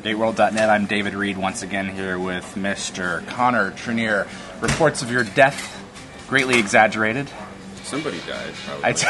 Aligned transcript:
For 0.00 0.04
I'm 0.38 0.86
David 0.86 1.14
Reed 1.14 1.36
once 1.36 1.62
again 1.62 1.88
here 1.88 2.20
with 2.20 2.54
Mr. 2.54 3.26
Connor 3.26 3.72
Trinneer. 3.72 4.28
Reports 4.62 5.02
of 5.02 5.10
your 5.10 5.24
death 5.24 5.84
greatly 6.28 6.56
exaggerated. 6.56 7.28
Somebody 7.82 8.20
died, 8.20 8.54
probably. 8.64 8.84
I 8.84 8.92
t- 8.92 9.06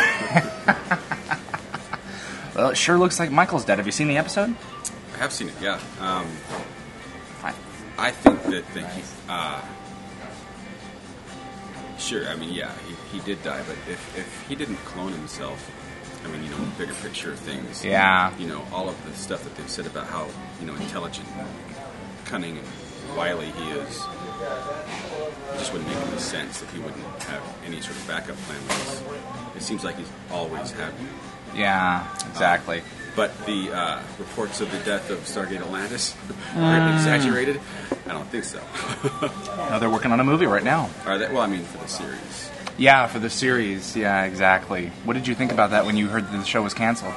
well, 2.57 2.71
it 2.71 2.77
sure 2.79 2.97
looks 2.97 3.21
like 3.21 3.31
Michael's 3.31 3.67
dead. 3.67 3.77
Have 3.77 3.85
you 3.85 3.93
seen 3.93 4.09
the 4.09 4.17
episode? 4.17 4.57
I 5.15 5.19
have 5.19 5.31
seen 5.31 5.49
it, 5.51 5.55
yeah. 5.61 5.79
Um, 6.01 6.27
Fine. 7.43 7.55
I 7.99 8.11
think 8.11 8.43
that, 8.45 8.73
that 8.73 8.91
he, 8.93 9.03
uh, 9.29 9.61
sure, 11.99 12.27
I 12.29 12.37
mean, 12.37 12.55
yeah, 12.55 12.73
he, 12.89 13.19
he 13.19 13.25
did 13.27 13.43
die, 13.43 13.63
but 13.67 13.77
if, 13.93 14.17
if 14.17 14.49
he 14.49 14.55
didn't 14.55 14.77
clone 14.87 15.13
himself, 15.13 15.71
I 16.25 16.29
mean, 16.29 16.43
you 16.43 16.51
know, 16.51 16.59
bigger 16.77 16.95
picture 16.95 17.33
of 17.33 17.39
things. 17.39 17.85
Yeah. 17.85 18.37
You 18.39 18.47
know, 18.47 18.65
all 18.73 18.89
of 18.89 19.05
the 19.07 19.15
stuff 19.17 19.45
that 19.45 19.57
they've 19.57 19.69
said 19.69 19.87
about 19.87 20.07
how, 20.07 20.29
you 20.61 20.67
know, 20.67 20.75
intelligent, 20.75 21.29
cunning, 22.25 22.59
and 22.59 22.67
wily 23.17 23.51
he 23.51 23.71
is, 23.71 23.97
it 23.97 25.59
just 25.59 25.73
wouldn't 25.73 25.89
make 25.89 25.99
any 25.99 26.19
sense 26.19 26.61
that 26.61 26.71
he 26.71 26.79
wouldn't 26.79 27.23
have 27.25 27.43
any 27.65 27.81
sort 27.81 27.97
of 27.97 28.07
backup 28.07 28.37
plan. 28.37 28.61
It 29.57 29.63
seems 29.63 29.85
like 29.85 29.97
he's 29.97 30.11
always 30.31 30.71
had. 30.73 30.93
Yeah, 31.55 32.07
exactly. 32.29 32.83
But 33.17 33.37
the 33.47 33.73
uh, 33.73 34.03
reports 34.19 34.61
of 34.61 34.71
the 34.71 34.79
death 34.79 35.11
of 35.11 35.19
Stargate 35.21 35.61
Atlantis 35.61 36.15
are 36.57 36.95
exaggerated. 36.95 37.61
I 38.07 38.13
don't 38.13 38.29
think 38.29 38.45
so. 38.45 38.61
no, 39.71 39.79
they're 39.81 39.91
working 39.91 40.13
on 40.13 40.21
a 40.21 40.25
movie 40.25 40.47
right 40.47 40.63
now. 40.63 40.89
Are 41.05 41.19
they? 41.19 41.27
Well, 41.27 41.41
I 41.41 41.47
mean, 41.47 41.65
for 41.65 41.79
the 41.79 41.89
series. 41.89 42.51
Yeah, 42.79 43.09
for 43.09 43.19
the 43.19 43.29
series. 43.29 43.97
Yeah, 43.97 44.25
exactly. 44.25 44.93
What 45.05 45.15
did 45.15 45.27
you 45.27 45.35
think 45.35 45.51
about 45.51 45.71
that 45.71 45.85
when 45.85 45.97
you 45.97 46.09
heard 46.09 46.25
that 46.25 46.37
the 46.37 46.45
show 46.45 46.63
was 46.63 46.75
canceled? 46.75 47.15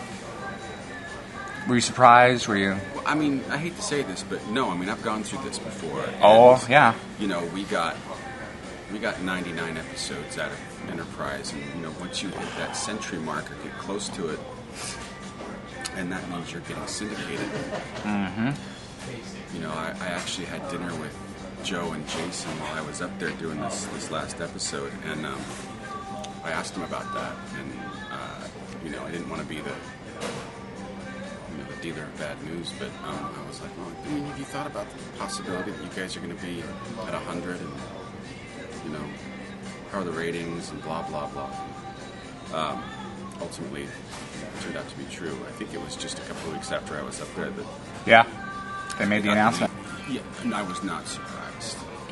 Were 1.68 1.76
you 1.76 1.82
surprised? 1.82 2.48
Were 2.48 2.58
you? 2.58 2.78
Well, 2.96 3.04
I 3.06 3.14
mean, 3.14 3.44
I 3.50 3.58
hate 3.58 3.76
to 3.76 3.82
say 3.84 4.02
this, 4.02 4.24
but 4.24 4.46
no. 4.50 4.72
I 4.72 4.76
mean, 4.76 4.90
I've 4.90 5.04
gone 5.04 5.24
through 5.24 5.44
this 5.44 5.60
before. 5.60 6.04
Oh, 6.22 6.56
And, 6.56 6.70
yeah. 6.70 6.96
You 7.20 7.28
know, 7.28 7.46
we 7.54 7.64
got 7.66 7.96
we 8.92 8.98
got 8.98 9.22
99 9.22 9.78
episodes 9.78 10.38
out 10.40 10.52
of 10.52 10.90
Enterprise, 10.90 11.54
and 11.54 11.64
you 11.76 11.82
know, 11.82 11.94
once 12.00 12.24
you 12.24 12.30
hit 12.30 12.50
that 12.58 12.76
century 12.76 13.20
mark 13.20 13.50
or 13.52 13.56
get 13.64 13.78
close 13.78 14.10
to 14.10 14.30
it, 14.30 14.40
and 15.96 16.12
that 16.12 16.28
means 16.30 16.52
you're 16.52 16.62
getting 16.62 16.88
syndicated. 16.88 17.48
Mm-hmm. 18.02 19.56
You 19.56 19.62
know, 19.62 19.70
I, 19.70 19.96
I 20.00 20.08
actually 20.08 20.48
had 20.48 20.68
dinner 20.72 20.94
with 20.96 21.16
Joe 21.64 21.92
and 21.92 22.08
Jason 22.08 22.52
while 22.60 22.74
I 22.74 22.82
was 22.88 23.02
up 23.02 23.18
there 23.20 23.30
doing 23.32 23.60
this 23.62 23.86
this 23.88 24.10
last 24.12 24.42
episode, 24.42 24.92
and 25.06 25.26
um, 25.26 25.42
I 26.44 26.52
asked 26.52 26.74
them 26.74 26.84
about 26.84 27.14
that, 27.14 27.36
and 27.60 27.72
uh, 28.12 28.48
you 28.84 28.90
know, 28.90 29.04
I 29.04 29.12
didn't 29.12 29.30
want 29.30 29.42
to 29.42 29.48
be 29.48 29.58
the 29.62 29.70
you 31.52 31.58
know 31.58 31.70
the 31.70 31.82
dealer 31.82 32.04
of 32.04 32.18
bad 32.18 32.42
news, 32.46 32.74
but 32.80 32.90
um, 33.06 33.30
I 33.44 33.48
was 33.48 33.62
like, 33.62 33.76
well, 33.78 33.92
I 34.04 34.08
mean, 34.10 34.24
have 34.26 34.40
you 34.40 34.46
thought 34.46 34.68
about 34.68 34.90
the 34.90 34.98
possibility 35.20 35.72
that 35.72 35.84
you 35.84 35.90
guys 35.96 36.18
are 36.18 36.20
going 36.22 36.36
to 36.36 36.44
be 36.44 36.64
at 37.08 37.14
hundred, 37.14 37.60
and 37.60 37.74
you 38.86 38.92
know, 38.92 39.06
how 39.92 40.00
are 40.00 40.04
the 40.04 40.12
ratings 40.12 40.72
and 40.72 40.82
blah 40.84 41.04
blah 41.08 41.28
blah. 41.30 41.54
Um, 42.54 42.84
ultimately, 43.40 43.84
it 43.84 43.90
turned 44.62 44.78
out 44.78 44.90
to 44.90 44.98
be 44.98 45.06
true. 45.12 45.38
I 45.48 45.52
think 45.52 45.74
it 45.74 45.82
was 45.82 45.96
just 45.96 46.18
a 46.18 46.22
couple 46.24 46.50
of 46.50 46.54
weeks 46.56 46.72
after 46.72 46.98
I 46.98 47.04
was 47.04 47.22
up 47.22 47.34
there 47.36 47.50
that 47.50 47.66
Yeah. 48.06 48.26
They 49.00 49.06
made 49.06 49.24
the 49.24 49.32
announcement. 49.32 49.72
yeah, 50.10 50.22
and 50.44 50.54
I 50.54 50.62
was 50.64 50.84
not 50.84 51.08
surprised. 51.08 51.38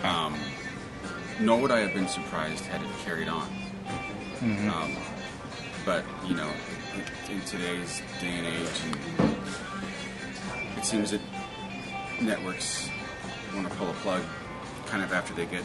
Um, 0.04 0.36
nor 1.40 1.60
would 1.62 1.72
I 1.72 1.80
have 1.80 1.94
been 1.94 2.08
surprised 2.08 2.66
had 2.66 2.82
it 2.82 2.88
carried 3.06 3.28
on. 3.28 3.48
Mm-hmm. 4.40 4.70
Um, 4.70 4.96
but 5.86 6.04
you 6.28 6.36
know, 6.36 6.50
in, 7.30 7.42
today's 7.42 8.02
day 8.22 8.28
and 8.28 8.48
age, 8.48 8.82
and 9.20 9.38
it 10.78 10.86
seems 10.86 11.12
that 11.12 11.22
networks 12.22 12.90
want 13.56 13.70
to 13.70 13.76
pull 13.76 13.90
a 13.90 13.94
plug 13.94 14.22
kind 14.88 15.04
of 15.04 15.12
after 15.14 15.34
they 15.34 15.46
get 15.46 15.64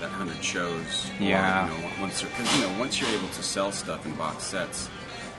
that 0.00 0.10
hundred 0.10 0.42
shows. 0.42 1.10
or, 1.18 1.24
Yeah. 1.24 1.64
you 1.74 1.82
know, 1.82 1.90
once 2.00 2.22
because 2.22 2.56
you 2.56 2.62
know 2.66 2.78
once 2.78 3.00
you're 3.00 3.10
able 3.10 3.28
to 3.28 3.42
sell 3.42 3.72
stuff 3.72 4.06
in 4.06 4.14
box 4.14 4.44
sets, 4.44 4.88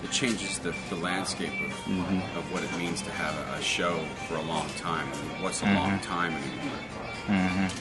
it 0.03 0.11
changes 0.11 0.59
the, 0.59 0.73
the 0.89 0.95
landscape 0.95 1.49
of, 1.65 1.71
Mm-hmm. 1.85 2.37
of 2.37 2.51
what 2.51 2.63
it 2.63 2.77
means 2.77 3.01
to 3.03 3.11
have 3.11 3.35
a, 3.55 3.59
a 3.59 3.61
show 3.61 3.99
for 4.27 4.35
a 4.35 4.41
long 4.43 4.67
time. 4.77 5.07
I 5.07 5.33
mean, 5.33 5.41
what's 5.43 5.61
a 5.61 5.65
Mm-hmm. 5.65 5.75
long 5.77 5.99
time 5.99 6.33
anymore? 6.33 6.79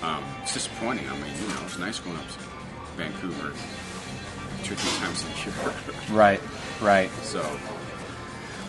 Um, 0.03 0.25
it's 0.42 0.54
disappointing. 0.54 1.09
I 1.09 1.14
mean, 1.14 1.32
you 1.41 1.48
know, 1.48 1.60
it's 1.64 1.78
nice 1.78 1.98
going 1.98 2.16
up 2.16 2.28
to 2.28 2.38
Vancouver 2.97 3.53
two 4.64 4.75
or 4.75 4.76
three 4.76 4.98
times 5.00 5.25
a 5.25 5.44
year. 5.44 5.75
Right. 6.16 6.41
Right. 6.81 7.10
so, 7.22 7.41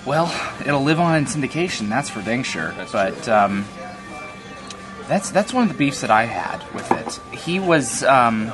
Well, 0.05 0.33
it'll 0.65 0.83
live 0.83 0.99
on 0.99 1.15
in 1.17 1.25
syndication. 1.25 1.89
That's 1.89 2.09
for 2.09 2.21
dang 2.21 2.43
sure. 2.43 2.71
That's 2.73 2.91
but 2.91 3.27
um, 3.29 3.65
that's 5.07 5.31
that's 5.31 5.53
one 5.53 5.63
of 5.63 5.69
the 5.69 5.77
beefs 5.77 6.01
that 6.01 6.11
I 6.11 6.23
had 6.23 6.63
with 6.73 6.91
it. 6.91 7.37
He 7.37 7.59
was. 7.59 8.03
Um, 8.03 8.51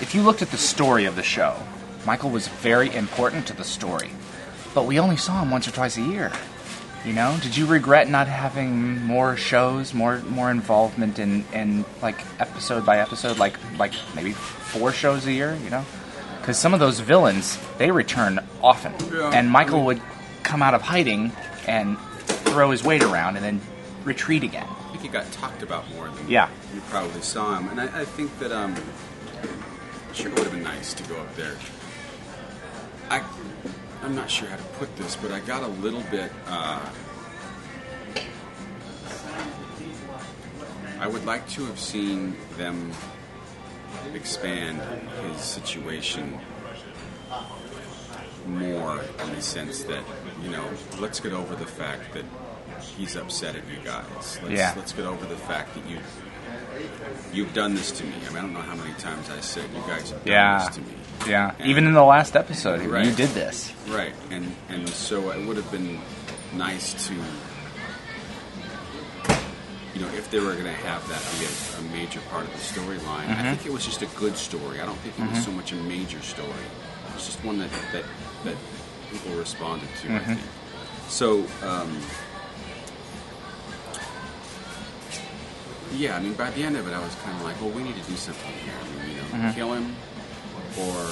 if 0.00 0.14
you 0.14 0.22
looked 0.22 0.42
at 0.42 0.50
the 0.50 0.58
story 0.58 1.04
of 1.04 1.14
the 1.16 1.22
show, 1.22 1.54
Michael 2.04 2.30
was 2.30 2.48
very 2.48 2.92
important 2.94 3.46
to 3.46 3.52
the 3.52 3.64
story, 3.64 4.10
but 4.74 4.84
we 4.86 4.98
only 4.98 5.16
saw 5.16 5.40
him 5.42 5.50
once 5.50 5.68
or 5.68 5.70
twice 5.70 5.96
a 5.96 6.02
year. 6.02 6.32
You 7.04 7.12
know, 7.12 7.36
did 7.42 7.56
you 7.56 7.66
regret 7.66 8.08
not 8.08 8.28
having 8.28 9.02
more 9.04 9.36
shows, 9.36 9.92
more 9.92 10.18
more 10.20 10.50
involvement 10.52 11.18
in, 11.18 11.44
in 11.52 11.84
like 12.00 12.20
episode 12.38 12.86
by 12.86 12.98
episode, 13.00 13.38
like 13.38 13.56
like 13.78 13.92
maybe 14.14 14.32
four 14.32 14.92
shows 14.92 15.26
a 15.26 15.32
year? 15.32 15.58
You 15.64 15.70
know, 15.70 15.84
because 16.40 16.58
some 16.58 16.72
of 16.74 16.80
those 16.80 17.00
villains 17.00 17.58
they 17.78 17.90
return 17.90 18.38
often, 18.62 18.94
Yeah, 19.12 19.30
and 19.34 19.50
Michael 19.50 19.84
would 19.86 20.00
come 20.44 20.62
out 20.62 20.74
of 20.74 20.82
hiding 20.82 21.32
and 21.66 21.98
throw 22.44 22.70
his 22.70 22.84
weight 22.84 23.02
around 23.02 23.36
and 23.36 23.44
then 23.44 23.60
retreat 24.04 24.44
again. 24.44 24.66
I 24.68 24.90
think 24.92 25.02
he 25.02 25.08
got 25.08 25.30
talked 25.32 25.62
about 25.62 25.88
more 25.94 26.08
than 26.08 26.28
Yeah. 26.28 26.48
you 26.74 26.80
probably 26.82 27.22
saw 27.22 27.58
him. 27.58 27.68
And 27.68 27.80
I, 27.80 28.02
I 28.02 28.04
think 28.04 28.36
that, 28.40 28.52
um, 28.52 28.74
sure, 30.12 30.28
it 30.28 30.34
would 30.34 30.42
have 30.44 30.52
been 30.52 30.62
nice 30.64 30.92
to 30.94 31.02
go 31.04 31.16
up 31.20 31.34
there. 31.36 31.54
I, 33.10 33.22
I'm 34.02 34.14
not 34.14 34.30
sure 34.30 34.48
how 34.48 34.56
to 34.56 34.62
put 34.78 34.94
this, 34.96 35.16
but 35.16 35.30
I 35.30 35.40
got 35.40 35.62
a 35.62 35.68
little 35.68 36.02
bit. 36.10 36.30
Uh, 36.46 36.84
I 40.98 41.06
would 41.06 41.24
like 41.24 41.48
to 41.50 41.64
have 41.66 41.78
seen 41.78 42.36
them 42.56 42.92
expand 44.14 44.80
his 45.32 45.40
situation 45.42 46.38
more 48.46 49.00
in 49.24 49.34
the 49.34 49.40
sense 49.42 49.84
that, 49.84 50.02
you 50.42 50.50
know, 50.50 50.64
let's 50.98 51.20
get 51.20 51.32
over 51.32 51.54
the 51.54 51.66
fact 51.66 52.12
that 52.14 52.24
he's 52.80 53.16
upset 53.16 53.54
at 53.56 53.62
you 53.68 53.78
guys. 53.84 54.04
Let's, 54.42 54.50
Yeah. 54.52 54.74
let's 54.76 54.92
get 54.92 55.06
over 55.06 55.24
the 55.26 55.36
fact 55.36 55.74
that 55.74 55.86
you 55.88 55.98
you've 57.32 57.52
done 57.54 57.74
this 57.74 57.90
to 57.92 58.04
me. 58.04 58.12
I 58.26 58.28
mean, 58.30 58.38
I 58.38 58.40
don't 58.42 58.52
know 58.52 58.60
how 58.60 58.74
many 58.74 58.92
times 58.94 59.30
I 59.30 59.40
said 59.40 59.64
you 59.74 59.80
guys 59.82 60.10
have 60.10 60.24
done 60.24 60.32
Yeah. 60.32 60.66
this 60.66 60.76
to 60.76 60.80
me. 60.82 60.94
Yeah, 61.26 61.54
And- 61.58 61.68
even 61.70 61.86
in 61.86 61.92
the 61.94 62.02
last 62.04 62.34
episode, 62.36 62.82
you 62.82 63.12
did 63.14 63.30
this. 63.30 63.72
Right, 63.88 64.14
and 64.30 64.54
and 64.68 64.88
so 64.88 65.30
it 65.30 65.46
would 65.46 65.56
have 65.56 65.70
been 65.70 66.00
nice 66.54 67.06
to, 67.08 67.14
you 69.94 70.00
know, 70.00 70.08
if 70.16 70.30
they 70.30 70.40
were 70.40 70.52
going 70.52 70.64
to 70.64 70.72
have 70.72 71.06
that 71.08 71.22
be 71.38 71.46
a, 71.46 71.48
a 71.78 71.82
major 71.96 72.20
part 72.30 72.44
of 72.44 72.52
the 72.52 72.58
storyline. 72.58 73.26
Mm-hmm. 73.26 73.40
I 73.46 73.54
think 73.54 73.66
it 73.66 73.72
was 73.72 73.84
just 73.84 74.02
a 74.02 74.06
good 74.18 74.36
story. 74.36 74.80
I 74.80 74.86
don't 74.86 74.98
think 74.98 75.18
it 75.18 75.30
was 75.34 75.44
so 75.44 75.52
much 75.52 75.72
a 75.72 75.76
major 75.76 76.20
story. 76.22 76.48
It 77.08 77.14
was 77.14 77.24
just 77.26 77.42
one 77.44 77.58
that 77.58 77.70
that, 77.92 78.04
that 78.44 78.56
people 79.10 79.32
responded 79.36 79.88
to. 80.02 80.08
Mm-hmm. 80.08 80.16
I 80.16 80.34
think. 80.34 80.40
So. 81.08 81.44
Um, 81.62 82.00
yeah, 85.94 86.16
I 86.16 86.20
mean, 86.20 86.32
by 86.32 86.50
the 86.50 86.62
end 86.62 86.76
of 86.78 86.88
it, 86.88 86.94
I 86.94 86.98
was 87.00 87.14
kind 87.16 87.36
of 87.36 87.44
like, 87.44 87.60
well, 87.60 87.68
we 87.70 87.82
need 87.82 87.94
to 87.96 88.10
do 88.10 88.16
something 88.16 88.50
here. 88.64 88.72
I 88.80 88.84
mean, 89.06 89.10
you 89.10 89.16
know, 89.16 89.22
Mm-hmm. 89.32 89.50
kill 89.52 89.72
him, 89.74 89.94
or 90.78 91.06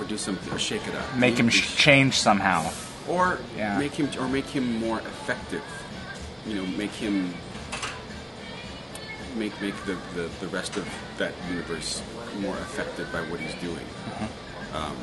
or 0.00 0.04
do 0.06 0.18
something, 0.18 0.52
or 0.52 0.58
shake 0.58 0.86
it 0.86 0.94
up. 0.94 1.14
Make 1.16 1.38
him 1.38 1.48
sh- 1.48 1.74
change 1.76 2.14
somehow. 2.18 2.70
or 3.08 3.38
Yeah. 3.56 3.78
make 3.78 3.94
him 3.94 4.08
or 4.20 4.28
make 4.28 4.46
him 4.46 4.78
more 4.80 4.98
effective. 5.00 5.62
You 6.46 6.56
know, 6.56 6.66
make 6.76 6.92
him 6.92 7.32
make 9.36 9.58
make 9.60 9.74
the, 9.84 9.96
the, 10.14 10.28
the 10.40 10.48
rest 10.48 10.76
of 10.76 10.86
that 11.18 11.32
universe 11.50 12.02
more 12.40 12.56
effective 12.56 13.10
by 13.12 13.20
what 13.22 13.40
he's 13.40 13.54
doing, 13.60 13.76
Mm-hmm. 13.76 14.76
um, 14.76 14.96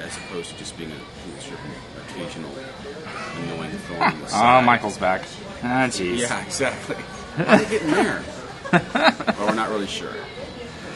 as 0.00 0.16
opposed 0.16 0.50
to 0.50 0.56
just 0.58 0.76
being 0.78 0.90
a 0.92 1.40
sort 1.42 1.58
of 1.60 2.10
occasional 2.10 2.50
annoying 3.44 3.70
thorn 3.72 4.12
in 4.12 4.20
the 4.20 4.28
Oh. 4.32 4.62
Michael's 4.62 4.96
back. 4.98 5.22
Ah, 5.62 5.86
jeez. 5.88 6.18
Yeah, 6.18 6.42
exactly. 6.44 6.96
How 7.36 7.54
are 7.54 7.58
they 7.58 7.70
getting 7.70 7.90
there? 7.90 8.22
well, 8.72 9.46
we're 9.48 9.54
not 9.54 9.68
really 9.70 9.86
sure. 9.86 10.12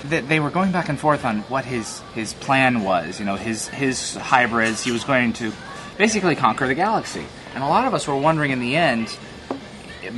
They, 0.05 0.21
they 0.21 0.41
were 0.41 0.51
going 0.51 0.73
back 0.73 0.89
and 0.89 0.99
forth 0.99 1.25
on 1.25 1.41
what 1.43 1.65
his 1.65 2.01
his 2.15 2.35
plan 2.35 2.83
was. 2.83 3.19
You 3.19 3.27
know, 3.27 3.37
his 3.37 3.69
his 3.69 4.15
hybrids. 4.15 4.83
He 4.83 4.93
was 4.93 5.05
going 5.05 5.33
to 5.35 5.53
basically 5.99 6.37
conquer 6.37 6.67
the 6.67 6.75
galaxy, 6.75 7.25
and 7.55 7.65
a 7.65 7.69
lot 7.69 7.87
of 7.87 7.95
us 7.95 8.07
were 8.07 8.17
wondering 8.17 8.51
in 8.51 8.61
the 8.61 8.77
end. 8.77 9.17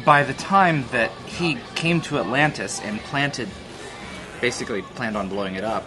By 0.05 0.25
the 0.25 0.35
time 0.35 0.85
that 0.91 1.13
he 1.27 1.59
came 1.77 2.01
to 2.03 2.19
Atlantis 2.19 2.81
and 2.81 2.99
planted, 3.01 3.49
basically 4.41 4.83
planned 4.83 5.17
on 5.17 5.29
blowing 5.29 5.55
it 5.55 5.63
up, 5.63 5.87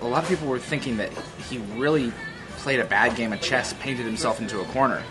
a 0.00 0.06
lot 0.06 0.22
of 0.22 0.28
people 0.28 0.46
were 0.46 0.60
thinking 0.60 0.98
that 0.98 1.12
he 1.50 1.58
really 1.76 2.12
played 2.58 2.78
a 2.78 2.84
bad 2.84 3.16
game 3.16 3.32
of 3.32 3.40
chess, 3.40 3.72
painted 3.74 4.06
himself 4.06 4.40
into 4.40 4.60
a 4.60 4.64
corner. 4.66 5.02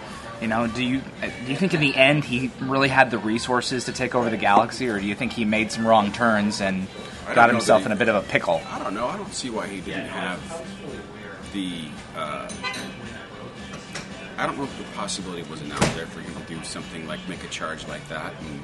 You 0.41 0.47
know, 0.47 0.65
do 0.65 0.83
you 0.83 1.01
uh, 1.21 1.29
do 1.45 1.51
you 1.51 1.57
think 1.57 1.73
in 1.73 1.81
the 1.81 1.95
end 1.95 2.23
he 2.23 2.51
really 2.61 2.87
had 2.87 3.11
the 3.11 3.17
resources 3.17 3.85
to 3.85 3.91
take 3.91 4.15
over 4.15 4.29
the 4.29 4.37
galaxy, 4.37 4.87
or 4.87 4.99
do 4.99 5.05
you 5.05 5.13
think 5.13 5.33
he 5.33 5.45
made 5.45 5.71
some 5.71 5.85
wrong 5.85 6.11
turns 6.11 6.61
and 6.61 6.87
got 7.35 7.50
himself 7.50 7.81
he- 7.81 7.85
in 7.88 7.91
a 7.91 7.95
bit 7.95 8.09
of 8.09 8.15
a 8.15 8.21
pickle? 8.27 8.62
I 8.69 8.79
don't 8.79 8.94
know. 8.94 9.07
I 9.07 9.18
don't 9.18 9.33
see 9.33 9.50
why 9.50 9.68
he 9.68 9.81
didn't 9.81 10.07
have 10.07 10.39
the. 11.53 11.85
Uh, 12.15 12.50
I 14.38 14.45
don't 14.47 14.57
know 14.57 14.63
if 14.63 14.77
the 14.77 14.83
possibility 14.95 15.44
wasn't 15.44 15.73
out 15.73 15.95
there 15.95 16.07
for 16.07 16.19
him 16.21 16.33
to 16.33 16.41
do 16.53 16.63
something 16.63 17.07
like 17.07 17.19
make 17.29 17.44
a 17.44 17.47
charge 17.47 17.88
like 17.88 18.07
that 18.09 18.33
and 18.41 18.62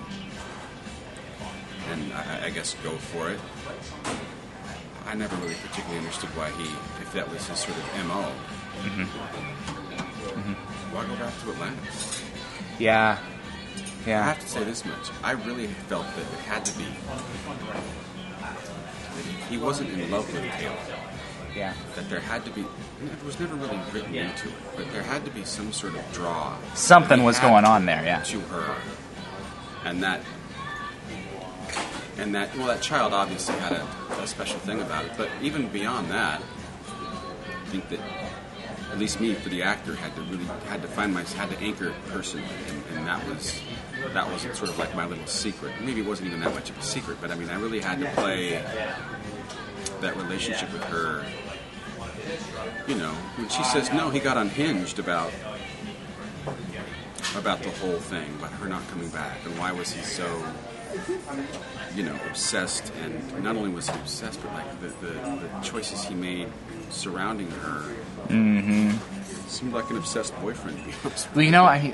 and 1.92 2.14
I, 2.14 2.46
I 2.46 2.50
guess 2.50 2.76
go 2.84 2.92
for 2.92 3.30
it. 3.30 3.40
I 5.06 5.14
never 5.14 5.36
really 5.38 5.56
particularly 5.56 6.00
understood 6.00 6.30
why 6.32 6.50
he, 6.52 6.64
if 7.02 7.14
that 7.14 7.30
was 7.32 7.48
his 7.48 7.60
sort 7.60 7.78
of 7.78 8.06
mo. 8.08 8.24
Why 10.92 11.06
go 11.06 11.16
back 11.16 11.34
to 11.44 11.52
Atlanta? 11.52 11.78
Yeah, 12.80 13.20
yeah. 14.06 14.22
I 14.22 14.26
have 14.26 14.40
to 14.40 14.48
say 14.48 14.64
this 14.64 14.84
much. 14.84 15.10
I 15.24 15.32
really 15.32 15.68
felt 15.68 16.06
that 16.08 16.22
it 16.22 16.40
had 16.46 16.66
to 16.66 16.78
be. 16.78 16.86
He 19.50 19.58
wasn't 19.58 19.90
in 19.92 20.10
love 20.12 20.32
with 20.32 20.44
Teyla. 20.44 20.76
yeah. 21.56 21.74
That 21.96 22.10
there 22.10 22.20
had 22.20 22.46
to 22.46 22.52
be. 22.52 22.62
It 22.62 23.26
was 23.26 23.40
never 23.40 23.56
really 23.56 23.80
written 23.94 24.16
into 24.16 24.50
it, 24.50 24.56
but 24.76 24.92
there 24.92 25.04
had 25.04 25.26
to 25.26 25.32
be 25.32 25.44
some 25.44 25.72
sort 25.72 25.96
of 25.96 26.14
draw 26.14 26.56
Something 26.74 27.24
was 27.24 27.40
going 27.40 27.66
on 27.66 27.86
there. 27.86 28.04
Yeah, 28.04 28.22
to 28.24 28.40
her, 28.42 28.76
and 29.86 30.02
that. 30.04 30.22
And 32.20 32.34
that, 32.34 32.56
well, 32.58 32.66
that 32.66 32.82
child 32.82 33.14
obviously 33.14 33.54
had 33.60 33.74
a, 33.74 33.88
a 34.20 34.26
special 34.26 34.58
thing 34.62 34.82
about 34.82 35.06
it, 35.06 35.12
but 35.18 35.30
even 35.40 35.68
beyond 35.68 36.10
that, 36.10 36.42
I 36.42 37.70
think 37.70 37.88
that 37.90 38.00
at 38.92 39.00
least 39.00 39.20
me 39.20 39.34
for 39.34 39.50
the 39.50 39.62
actor 39.62 39.96
had 39.96 40.16
to 40.16 40.22
really 40.24 40.46
had 40.68 40.82
to 40.82 40.88
find 40.88 41.14
my 41.14 41.24
had 41.24 41.50
to 41.50 41.58
anchor 41.60 41.94
person 42.08 42.42
and, 42.70 42.98
and 42.98 43.08
that 43.08 43.26
was 43.28 43.62
that 44.14 44.32
was 44.32 44.42
sort 44.42 44.70
of 44.70 44.78
like 44.78 44.94
my 44.96 45.06
little 45.06 45.26
secret. 45.26 45.74
Maybe 45.82 46.02
it 46.02 46.08
wasn't 46.08 46.28
even 46.28 46.40
that 46.42 46.54
much 46.54 46.70
of 46.70 46.78
a 46.78 46.82
secret 46.82 47.18
but 47.22 47.32
i 47.32 47.36
mean 47.36 47.50
i 47.50 47.60
really 47.60 47.80
had 47.80 48.00
to 48.00 48.08
play 48.12 48.62
that 50.02 50.16
relationship 50.16 50.72
with 50.72 50.84
her 50.86 51.26
you 52.88 52.96
know 52.96 53.14
when 53.38 53.50
she 53.50 53.64
says 53.64 53.92
no 53.92 54.10
he 54.10 54.20
got 54.20 54.38
unhinged 54.38 55.00
about 55.00 55.32
about 57.36 57.62
the 57.62 57.70
whole 57.72 58.00
thing 58.00 58.34
about 58.36 58.52
her 58.54 58.68
not 58.68 58.88
coming 58.90 59.10
back 59.10 59.38
and 59.46 59.58
why 59.58 59.72
was 59.72 59.92
he 59.92 60.02
so 60.02 60.26
you 61.96 62.04
know 62.04 62.18
obsessed 62.30 62.92
and 63.04 63.44
not 63.44 63.56
only 63.56 63.70
was 63.70 63.90
he 63.90 63.96
obsessed 64.00 64.42
but 64.44 64.54
like 64.54 64.82
the, 64.82 64.88
the, 65.06 65.14
the 65.14 65.60
choices 65.62 66.04
he 66.04 66.14
made 66.14 66.48
surrounding 66.90 67.50
her 67.52 67.96
Seemed 69.48 69.72
like 69.74 69.90
an 69.90 69.98
obsessed 69.98 70.38
boyfriend, 70.42 70.78
to 70.78 70.84
be 70.84 70.94
honest. 71.06 71.34
Well, 71.34 71.46
you 71.46 71.52
know, 71.52 71.64
I 71.64 71.94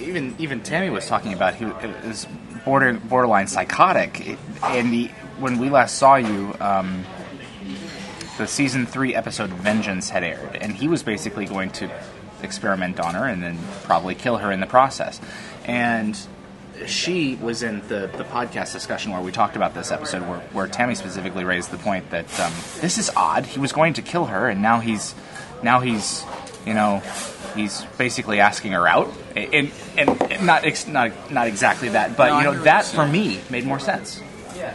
even 0.00 0.34
even 0.38 0.62
Tammy 0.62 0.88
was 0.88 1.06
talking 1.06 1.34
about 1.34 1.54
he 1.54 1.66
was 1.66 2.26
border 2.64 2.94
borderline 2.94 3.48
psychotic. 3.48 4.38
And 4.62 4.90
the 4.90 5.08
when 5.38 5.58
we 5.58 5.68
last 5.68 5.98
saw 5.98 6.16
you, 6.16 6.54
um, 6.58 7.04
the 8.38 8.46
season 8.46 8.86
three 8.86 9.14
episode 9.14 9.50
"Vengeance" 9.50 10.08
had 10.08 10.24
aired, 10.24 10.56
and 10.56 10.72
he 10.72 10.88
was 10.88 11.02
basically 11.02 11.44
going 11.44 11.68
to 11.72 11.90
experiment 12.42 12.98
on 12.98 13.14
her 13.14 13.26
and 13.26 13.42
then 13.42 13.58
probably 13.84 14.14
kill 14.14 14.38
her 14.38 14.50
in 14.50 14.60
the 14.60 14.66
process. 14.66 15.20
And 15.66 16.18
she 16.86 17.36
was 17.36 17.62
in 17.62 17.80
the, 17.88 18.10
the 18.16 18.24
podcast 18.24 18.72
discussion 18.72 19.12
where 19.12 19.20
we 19.20 19.32
talked 19.32 19.56
about 19.56 19.74
this 19.74 19.90
episode, 19.90 20.22
where, 20.28 20.40
where 20.52 20.68
Tammy 20.68 20.94
specifically 20.94 21.44
raised 21.44 21.70
the 21.70 21.78
point 21.78 22.10
that 22.10 22.40
um, 22.40 22.52
this 22.80 22.98
is 22.98 23.10
odd. 23.16 23.46
He 23.46 23.58
was 23.60 23.72
going 23.72 23.94
to 23.94 24.02
kill 24.02 24.26
her, 24.26 24.48
and 24.48 24.62
now 24.62 24.80
he's 24.80 25.14
now 25.62 25.80
he's 25.80 26.24
you 26.66 26.74
know 26.74 27.02
he's 27.54 27.84
basically 27.98 28.40
asking 28.40 28.72
her 28.72 28.86
out, 28.86 29.12
and 29.34 29.70
and 29.96 30.46
not 30.46 30.64
ex- 30.64 30.86
not 30.86 31.32
not 31.32 31.46
exactly 31.48 31.90
that, 31.90 32.16
but 32.16 32.36
you 32.38 32.44
know 32.44 32.62
that 32.62 32.84
for 32.84 33.06
me 33.06 33.40
made 33.50 33.64
more 33.64 33.80
sense 33.80 34.20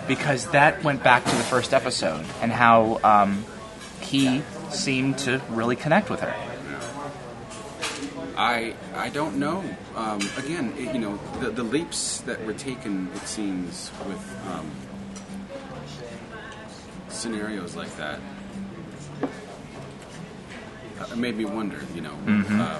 because 0.07 0.47
that 0.51 0.83
went 0.83 1.03
back 1.03 1.23
to 1.25 1.35
the 1.35 1.43
first 1.43 1.73
episode 1.73 2.25
and 2.41 2.51
how 2.51 2.99
um, 3.03 3.43
he 3.99 4.41
seemed 4.69 5.17
to 5.19 5.41
really 5.49 5.75
connect 5.75 6.09
with 6.09 6.21
her. 6.21 6.50
I 8.37 8.73
I 8.95 9.09
don't 9.09 9.37
know. 9.37 9.63
Um, 9.95 10.21
again, 10.37 10.73
it, 10.77 10.93
you 10.93 10.99
know, 10.99 11.19
the, 11.39 11.49
the 11.49 11.63
leaps 11.63 12.21
that 12.21 12.43
were 12.45 12.53
taken, 12.53 13.09
it 13.15 13.27
seems, 13.27 13.91
with 14.07 14.39
um, 14.49 14.69
scenarios 17.09 17.75
like 17.75 17.95
that, 17.97 18.19
uh, 20.99 21.15
made 21.15 21.35
me 21.37 21.45
wonder. 21.45 21.79
You 21.93 22.01
know, 22.01 22.13
uh, 22.27 22.79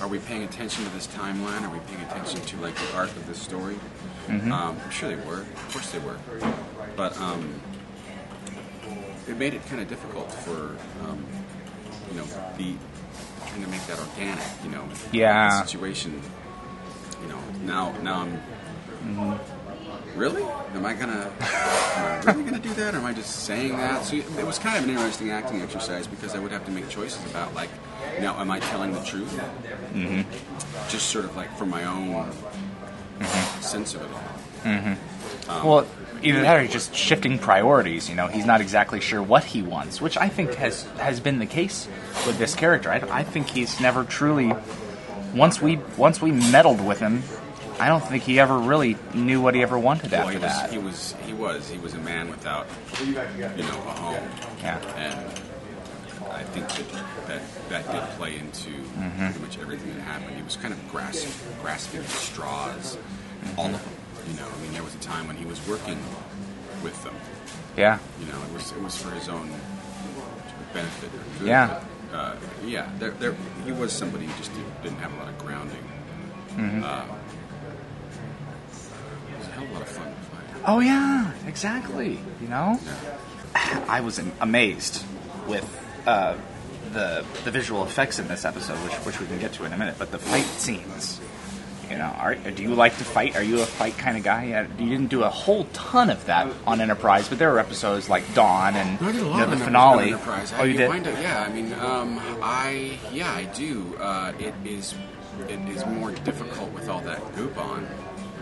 are 0.00 0.08
we 0.08 0.18
paying 0.20 0.44
attention 0.44 0.84
to 0.84 0.90
this 0.90 1.06
timeline? 1.08 1.62
Are 1.62 1.72
we 1.72 1.80
paying 1.80 2.02
attention 2.02 2.40
to 2.40 2.56
like 2.58 2.74
the 2.76 2.96
arc 2.96 3.10
of 3.10 3.26
this 3.26 3.40
story? 3.40 3.76
Um, 4.28 4.78
I'm 4.84 4.90
sure 4.90 5.08
they 5.08 5.16
were. 5.26 5.40
Of 5.40 5.68
course 5.72 5.90
they 5.90 5.98
were. 5.98 6.18
But 6.96 7.18
um, 7.20 7.60
it 9.26 9.36
made 9.36 9.54
it 9.54 9.66
kind 9.66 9.80
of 9.82 9.88
difficult 9.88 10.30
for 10.32 10.76
um, 11.08 11.24
you 12.10 12.16
know 12.18 12.24
the 12.56 12.74
to 13.62 13.68
make 13.68 13.84
that 13.86 13.98
organic. 13.98 14.44
You 14.64 14.70
know, 14.70 14.84
Yeah. 15.12 15.48
the 15.48 15.66
situation. 15.66 16.20
You 17.22 17.28
know, 17.28 17.40
now 17.62 17.94
now 18.02 18.20
I'm. 18.22 18.32
Mm-hmm. 19.04 20.18
Really? 20.18 20.42
Am 20.74 20.84
I 20.84 20.94
gonna? 20.94 21.30
Am 21.40 22.04
I 22.04 22.32
really 22.32 22.44
gonna 22.44 22.58
do 22.58 22.74
that, 22.74 22.94
or 22.94 22.98
am 22.98 23.04
I 23.04 23.12
just 23.12 23.44
saying 23.44 23.76
that? 23.76 24.04
So 24.04 24.16
it 24.16 24.46
was 24.46 24.58
kind 24.58 24.76
of 24.76 24.84
an 24.84 24.90
interesting 24.90 25.30
acting 25.30 25.62
exercise 25.62 26.06
because 26.06 26.34
I 26.34 26.38
would 26.38 26.50
have 26.50 26.64
to 26.64 26.70
make 26.70 26.88
choices 26.88 27.24
about 27.30 27.54
like, 27.54 27.70
know, 28.20 28.34
am 28.34 28.50
I 28.50 28.58
telling 28.58 28.92
the 28.92 29.02
truth? 29.02 29.32
Mm-hmm. 29.92 30.22
Just 30.88 31.08
sort 31.10 31.24
of 31.24 31.36
like 31.36 31.56
for 31.56 31.66
my 31.66 31.84
own 31.84 32.08
mm-hmm. 32.08 33.60
sense 33.60 33.94
of 33.94 34.02
it 34.02 34.10
all. 34.12 34.72
Mm-hmm. 34.72 34.94
Well, 35.48 35.86
either 36.22 36.42
that 36.42 36.56
or 36.56 36.62
he's 36.62 36.72
just 36.72 36.94
shifting 36.94 37.38
priorities. 37.38 38.08
You 38.08 38.14
know, 38.14 38.26
he's 38.26 38.44
not 38.46 38.60
exactly 38.60 39.00
sure 39.00 39.22
what 39.22 39.44
he 39.44 39.62
wants, 39.62 40.00
which 40.00 40.16
I 40.16 40.28
think 40.28 40.54
has 40.54 40.82
has 40.98 41.20
been 41.20 41.38
the 41.38 41.46
case 41.46 41.88
with 42.26 42.38
this 42.38 42.54
character. 42.54 42.90
I, 42.90 43.02
I 43.10 43.22
think 43.24 43.48
he's 43.50 43.80
never 43.80 44.04
truly 44.04 44.52
once 45.34 45.60
we 45.60 45.76
once 45.96 46.20
we 46.20 46.32
meddled 46.32 46.84
with 46.84 47.00
him. 47.00 47.22
I 47.80 47.86
don't 47.86 48.00
think 48.04 48.24
he 48.24 48.40
ever 48.40 48.58
really 48.58 48.96
knew 49.14 49.40
what 49.40 49.54
he 49.54 49.62
ever 49.62 49.78
wanted 49.78 50.10
Well, 50.10 50.22
after 50.28 50.32
he 50.32 50.38
was, 50.38 50.52
that. 50.52 50.70
he 50.72 50.78
was 50.78 51.14
he 51.26 51.32
was 51.32 51.68
he 51.70 51.78
was 51.78 51.94
a 51.94 51.98
man 51.98 52.28
without 52.28 52.66
you 53.04 53.12
know 53.14 53.22
a 53.22 53.92
home. 53.92 54.28
Yeah. 54.60 54.78
and 54.96 55.30
I 56.32 56.42
think 56.42 56.68
that 56.68 57.28
that, 57.28 57.42
that 57.68 57.92
did 57.92 58.02
play 58.18 58.36
into 58.36 58.70
Mm-hmm. 58.98 59.26
pretty 59.26 59.40
much 59.40 59.58
everything 59.60 59.94
that 59.94 60.00
happened. 60.02 60.34
He 60.36 60.42
was 60.42 60.56
kind 60.56 60.74
of 60.74 60.88
grasping, 60.90 61.30
grasping 61.62 62.02
straws, 62.02 62.98
all 63.56 63.66
of 63.66 63.72
them. 63.72 63.80
You 64.28 64.34
know, 64.34 64.46
I 64.46 64.62
mean, 64.62 64.72
there 64.72 64.82
was 64.82 64.94
a 64.94 64.98
time 64.98 65.26
when 65.26 65.36
he 65.36 65.44
was 65.46 65.58
working 65.66 65.98
with 66.82 67.02
them. 67.04 67.14
yeah, 67.76 67.98
You 68.20 68.26
know, 68.26 68.38
it 68.42 68.52
was 68.52 68.72
it 68.72 68.80
was 68.82 68.96
for 68.96 69.10
his 69.10 69.28
own 69.28 69.50
benefit. 70.72 71.08
Or 71.14 71.38
good, 71.38 71.48
Yeah. 71.48 71.80
but, 72.12 72.16
uh, 72.16 72.36
yeah. 72.66 72.88
There, 72.98 73.10
there, 73.12 73.34
he 73.64 73.72
was 73.72 73.92
somebody 73.92 74.26
who 74.26 74.36
just 74.38 74.52
did, 74.54 74.82
didn't 74.82 74.98
have 74.98 75.12
a 75.14 75.16
lot 75.16 75.28
of 75.28 75.38
grounding. 75.38 75.82
Mm-hmm. 76.56 76.84
Uh, 76.84 77.04
it 79.32 79.38
was 79.38 79.46
a 79.48 79.50
hell 79.52 79.64
of 79.64 79.70
a 79.70 79.72
lot 79.74 79.82
of 79.82 79.88
fun. 79.88 80.14
Oh 80.66 80.80
yeah, 80.80 81.30
exactly. 81.46 82.18
You 82.42 82.48
know, 82.48 82.78
Yeah. 82.84 83.84
I 83.88 84.00
was 84.00 84.18
am- 84.18 84.32
amazed 84.40 85.04
with 85.46 85.64
uh, 86.06 86.34
the 86.92 87.24
the 87.44 87.50
visual 87.50 87.84
effects 87.84 88.18
in 88.18 88.28
this 88.28 88.44
episode, 88.44 88.76
which 88.84 88.94
which 89.06 89.20
we 89.20 89.26
can 89.26 89.38
get 89.38 89.52
to 89.54 89.64
in 89.64 89.72
a 89.72 89.78
minute. 89.78 89.96
But 89.98 90.10
the 90.10 90.18
fight 90.18 90.44
scenes, 90.44 91.20
you 91.90 91.96
know, 91.98 92.04
are, 92.18 92.34
do 92.34 92.62
you 92.62 92.74
like 92.74 92.96
to 92.98 93.04
fight? 93.04 93.36
Are 93.36 93.42
you 93.42 93.60
a 93.60 93.66
fight 93.66 93.96
kind 93.96 94.16
of 94.16 94.22
guy? 94.22 94.44
Yeah, 94.46 94.66
You 94.78 94.88
didn't 94.90 95.08
do 95.08 95.22
a 95.22 95.28
whole 95.28 95.64
ton 95.72 96.10
of 96.10 96.24
that 96.26 96.48
on 96.66 96.80
Enterprise, 96.80 97.28
but 97.28 97.38
there 97.38 97.50
were 97.50 97.58
episodes 97.58 98.08
like 98.08 98.34
Dawn 98.34 98.74
and 98.76 98.98
I 99.00 99.12
did 99.12 99.22
a 99.22 99.24
you 99.24 99.24
know, 99.24 99.36
the 99.36 99.42
Enterprise- 99.42 99.64
finale. 99.64 100.06
Enterprise. 100.12 100.52
Oh, 100.58 100.64
you 100.64 100.74
I, 100.74 100.98
did. 100.98 101.06
Up, 101.08 101.22
yeah, 101.22 101.46
I 101.48 101.52
mean, 101.52 101.72
um, 101.74 102.20
I 102.42 102.98
yeah, 103.12 103.32
I 103.32 103.44
do. 103.44 103.96
Uh, 103.98 104.32
it 104.38 104.54
is 104.64 104.94
it 105.48 105.60
is 105.68 105.86
more 105.86 106.10
difficult 106.12 106.72
with 106.72 106.88
all 106.88 107.00
that 107.02 107.20
goop 107.36 107.56
on, 107.58 107.86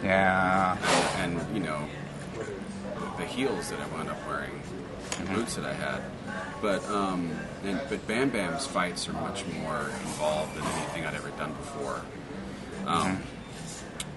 Yeah, 0.02 0.76
and, 1.18 1.38
and 1.40 1.54
you 1.54 1.62
know, 1.62 1.86
the, 2.38 2.44
the 3.22 3.26
heels 3.26 3.70
that 3.70 3.78
I 3.80 3.86
wound 3.94 4.08
up 4.08 4.26
wearing, 4.26 4.62
the 5.20 5.26
boots 5.34 5.56
that 5.56 5.64
I 5.66 5.74
had. 5.74 6.00
But 6.62 6.82
um, 6.88 7.30
and, 7.64 7.78
but 7.88 8.06
Bam 8.06 8.30
Bam's 8.30 8.66
fights 8.66 9.08
are 9.08 9.12
much 9.12 9.44
more 9.46 9.80
involved 9.80 10.56
than 10.56 10.64
anything 10.64 11.04
I'd 11.04 11.14
ever 11.14 11.30
done 11.30 11.52
before. 11.52 12.00
Um, 12.86 13.22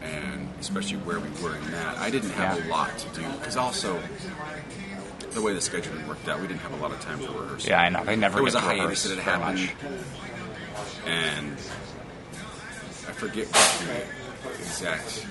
and 0.02 0.48
especially 0.60 0.98
where 0.98 1.20
we 1.20 1.30
were 1.44 1.56
in 1.56 1.72
that, 1.72 1.98
I 1.98 2.10
didn't 2.10 2.32
have 2.32 2.58
Yeah. 2.60 2.68
a 2.68 2.70
lot 2.70 2.98
to 3.00 3.08
do 3.22 3.28
because 3.40 3.58
also 3.58 4.00
the 5.32 5.42
way 5.42 5.54
the 5.54 5.60
scheduling 5.60 6.08
worked 6.08 6.28
out, 6.28 6.40
we 6.40 6.48
didn't 6.48 6.62
have 6.62 6.74
a 6.74 6.78
lot 6.78 6.92
of 6.92 7.00
time 7.02 7.20
for 7.20 7.32
rehearsal. 7.32 7.70
yeah, 7.70 7.82
I 7.82 7.90
know. 7.90 8.04
They 8.04 8.16
never. 8.16 8.36
There 8.36 8.44
was 8.44 8.56
a 8.56 8.60
hiatus 8.60 9.04
that 9.04 9.18
had 9.20 9.40
happened, 9.42 9.72
and 11.06 11.54
I 13.08 13.12
forget 13.14 13.48
what 13.48 13.86
the 13.86 14.60
exact 14.60 15.26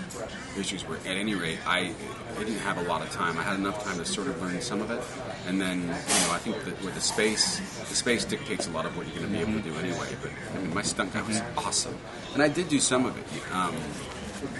issues 0.59 0.87
were. 0.87 0.97
At 0.99 1.07
any 1.17 1.35
rate, 1.35 1.59
I, 1.67 1.93
I 2.37 2.39
didn't 2.45 2.59
have 2.59 2.77
a 2.79 2.83
lot 2.83 3.03
of 3.03 3.11
time. 3.11 3.39
I 3.39 3.43
had 3.43 3.59
enough 3.59 3.83
time 3.83 3.99
to 3.99 4.05
sort 4.05 4.29
of 4.29 4.41
learn 4.41 4.61
some 4.61 4.81
of 4.81 4.91
it, 4.91 5.03
and 5.49 5.61
then 5.61 5.81
you 5.81 5.87
know 5.89 6.31
I 6.33 6.39
think 6.39 6.63
that 6.65 6.81
with 6.85 6.95
the 6.95 7.01
space, 7.01 7.59
the 7.89 7.95
space 7.97 8.25
dictates 8.25 8.69
a 8.69 8.71
lot 8.71 8.87
of 8.87 8.97
what 8.97 9.07
you're 9.09 9.17
going 9.27 9.33
to 9.33 9.37
be 9.37 9.51
able 9.51 9.61
to 9.61 9.69
do 9.69 9.75
anyway. 9.79 10.09
But 10.23 10.31
I 10.55 10.59
mean, 10.61 10.75
my 10.75 10.83
stunt 10.83 11.13
guy 11.13 11.23
was 11.23 11.41
awesome, 11.57 11.97
and 12.35 12.43
I 12.43 12.49
did 12.49 12.69
do 12.69 12.79
some 12.79 13.05
of 13.07 13.17
it. 13.19 13.25
Um, 13.53 13.75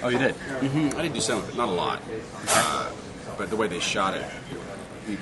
Oh, 0.03 0.09
you 0.09 0.19
did. 0.19 0.35
I 0.95 1.03
did 1.03 1.13
do 1.13 1.21
some 1.21 1.39
of 1.39 1.49
it, 1.49 1.57
not 1.57 1.69
a 1.69 1.73
lot, 1.73 2.03
uh, 2.49 2.91
but 3.37 3.51
the 3.51 3.57
way 3.57 3.69
they 3.69 3.81
shot 3.81 4.15
it, 4.15 4.25
you, 5.09 5.19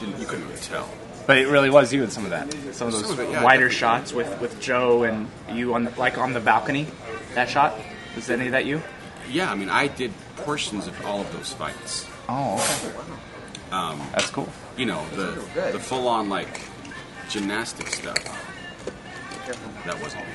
didn't, 0.00 0.18
you 0.18 0.26
couldn't 0.26 0.46
really 0.48 0.60
tell. 0.60 0.88
But 1.26 1.38
it 1.38 1.48
really 1.48 1.70
was 1.70 1.92
you 1.92 2.02
in 2.02 2.10
some 2.10 2.24
of 2.24 2.30
that. 2.30 2.52
Some 2.74 2.88
of 2.88 2.92
those 2.94 3.02
Some 3.02 3.12
of 3.12 3.20
it, 3.20 3.30
yeah, 3.30 3.44
wider 3.44 3.70
shots 3.70 4.12
with, 4.12 4.40
with 4.40 4.60
Joe 4.60 5.04
and 5.04 5.28
you 5.52 5.74
on 5.74 5.84
the, 5.84 5.90
like 5.98 6.18
on 6.18 6.32
the 6.32 6.40
balcony. 6.40 6.86
That 7.34 7.48
shot 7.48 7.78
was 8.16 8.28
any 8.30 8.46
of 8.46 8.52
that 8.52 8.64
you? 8.64 8.82
Yeah, 9.30 9.50
I 9.50 9.54
mean, 9.54 9.68
I 9.68 9.86
did 9.86 10.12
portions 10.36 10.86
of 10.86 11.06
all 11.06 11.20
of 11.20 11.32
those 11.32 11.52
fights. 11.52 12.08
Oh, 12.28 12.54
okay. 12.54 12.92
That's 14.12 14.30
cool. 14.30 14.48
You 14.76 14.86
know, 14.86 15.06
the 15.10 15.70
the 15.72 15.78
full 15.78 16.08
on 16.08 16.28
like 16.28 16.62
gymnastic 17.28 17.88
stuff. 17.88 18.16
That 19.84 20.00
wasn't 20.02 20.24
me. 20.24 20.32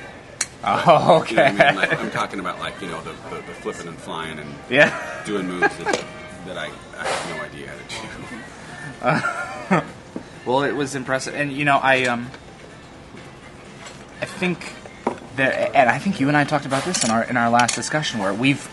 Oh, 0.68 1.24
You 1.28 1.36
know 1.36 1.42
okay. 1.42 1.46
I 1.46 1.70
mean? 1.70 1.76
Like, 1.76 1.98
I'm 1.98 2.10
talking 2.10 2.40
about 2.40 2.58
like 2.58 2.80
you 2.80 2.88
know 2.88 3.00
the, 3.02 3.12
the, 3.30 3.36
the 3.36 3.52
flipping 3.54 3.86
and 3.88 3.96
flying 3.98 4.38
and 4.38 4.54
yeah. 4.68 5.22
doing 5.24 5.46
moves 5.46 5.76
that, 5.78 6.04
that 6.46 6.58
I, 6.58 6.70
I 6.98 7.06
have 7.06 7.36
no 7.36 7.42
idea 7.44 7.68
how 7.68 7.76
to 9.10 9.80
do. 9.80 9.86
Well, 10.46 10.62
it 10.62 10.76
was 10.76 10.94
impressive, 10.94 11.34
and 11.34 11.52
you 11.52 11.64
know, 11.64 11.76
I 11.76 12.04
um, 12.04 12.30
I 14.20 14.26
think 14.26 14.72
that, 15.34 15.74
and 15.74 15.90
I 15.90 15.98
think 15.98 16.20
you 16.20 16.28
and 16.28 16.36
I 16.36 16.44
talked 16.44 16.66
about 16.66 16.84
this 16.84 17.02
in 17.02 17.10
our 17.10 17.24
in 17.24 17.36
our 17.36 17.50
last 17.50 17.74
discussion, 17.74 18.20
where 18.20 18.32
we've 18.32 18.68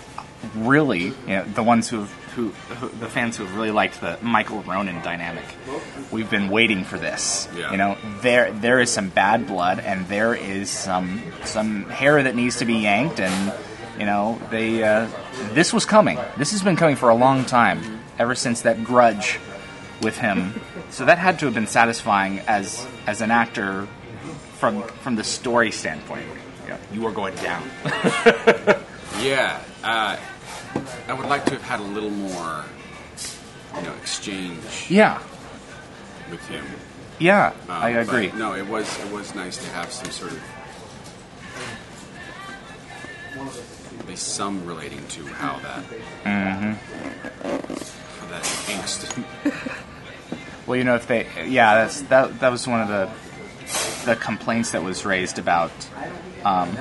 really, 0.55 1.05
you 1.05 1.13
know, 1.27 1.43
the 1.45 1.63
ones 1.63 1.89
who 1.89 2.01
have 2.01 2.13
who, 2.35 2.49
who 2.49 2.89
the 2.99 3.07
fans 3.07 3.37
who 3.37 3.45
have 3.45 3.55
really 3.55 3.71
liked 3.71 4.01
the 4.01 4.17
Michael 4.21 4.61
Ronon 4.63 5.01
dynamic, 5.03 5.45
we've 6.11 6.29
been 6.29 6.49
waiting 6.49 6.83
for 6.83 6.97
this. 6.97 7.47
Yeah. 7.55 7.71
You 7.71 7.77
know, 7.77 7.97
there 8.21 8.51
there 8.51 8.79
is 8.79 8.91
some 8.91 9.09
bad 9.09 9.47
blood, 9.47 9.79
and 9.79 10.07
there 10.07 10.33
is 10.33 10.69
some 10.69 11.21
some 11.43 11.83
hair 11.89 12.21
that 12.23 12.35
needs 12.35 12.57
to 12.57 12.65
be 12.65 12.75
yanked, 12.75 13.19
and 13.19 13.53
you 13.99 14.05
know, 14.05 14.39
they 14.49 14.83
uh, 14.83 15.07
this 15.51 15.73
was 15.73 15.85
coming. 15.85 16.19
This 16.37 16.51
has 16.51 16.63
been 16.63 16.75
coming 16.75 16.95
for 16.95 17.09
a 17.09 17.15
long 17.15 17.45
time, 17.45 17.99
ever 18.19 18.35
since 18.35 18.61
that 18.61 18.83
grudge 18.83 19.39
with 20.01 20.17
him. 20.17 20.59
So 20.89 21.05
that 21.05 21.17
had 21.17 21.39
to 21.39 21.45
have 21.45 21.53
been 21.53 21.67
satisfying 21.67 22.39
as 22.39 22.85
as 23.07 23.21
an 23.21 23.31
actor 23.31 23.87
from 24.57 24.83
from 24.83 25.15
the 25.15 25.23
story 25.23 25.71
standpoint. 25.71 26.27
Yeah, 26.67 26.77
you 26.91 27.05
are 27.05 27.11
going 27.11 27.35
down. 27.35 27.63
Yeah, 29.19 29.61
uh, 29.83 30.17
I 31.07 31.13
would 31.13 31.27
like 31.27 31.45
to 31.45 31.51
have 31.53 31.63
had 31.63 31.79
a 31.79 31.83
little 31.83 32.09
more, 32.09 32.65
you 33.75 33.81
know, 33.81 33.93
exchange 34.01 34.63
yeah, 34.89 35.21
with 36.31 36.45
him. 36.47 36.65
yeah, 37.19 37.47
Um, 37.67 37.69
I 37.69 37.93
but 37.93 38.01
agree. 38.07 38.31
no, 38.37 38.53
it 38.53 38.67
was 38.67 38.87
it 38.99 39.11
was 39.11 39.35
nice 39.35 39.57
to 39.57 39.69
have 39.71 39.91
some 39.91 40.09
sort 40.11 40.31
of 40.31 40.41
at 43.99 44.07
least 44.07 44.35
some 44.35 44.65
relating 44.65 45.05
to 45.09 45.25
how 45.27 45.59
that 45.59 45.83
how 46.23 48.27
that 48.27 48.43
angst. 48.67 49.23
Well, 50.65 50.77
you 50.77 50.85
know, 50.85 50.95
if 50.95 51.07
they, 51.07 51.27
yeah, 51.45 51.75
that's 51.75 52.03
that. 52.03 52.39
That 52.39 52.49
was 52.49 52.65
one 52.65 52.79
of 52.79 52.87
the 52.87 53.09
the 54.05 54.15
complaints 54.15 54.71
that 54.71 54.81
was 54.81 55.03
raised 55.05 55.37
about 55.37 55.71
um, 56.45 56.73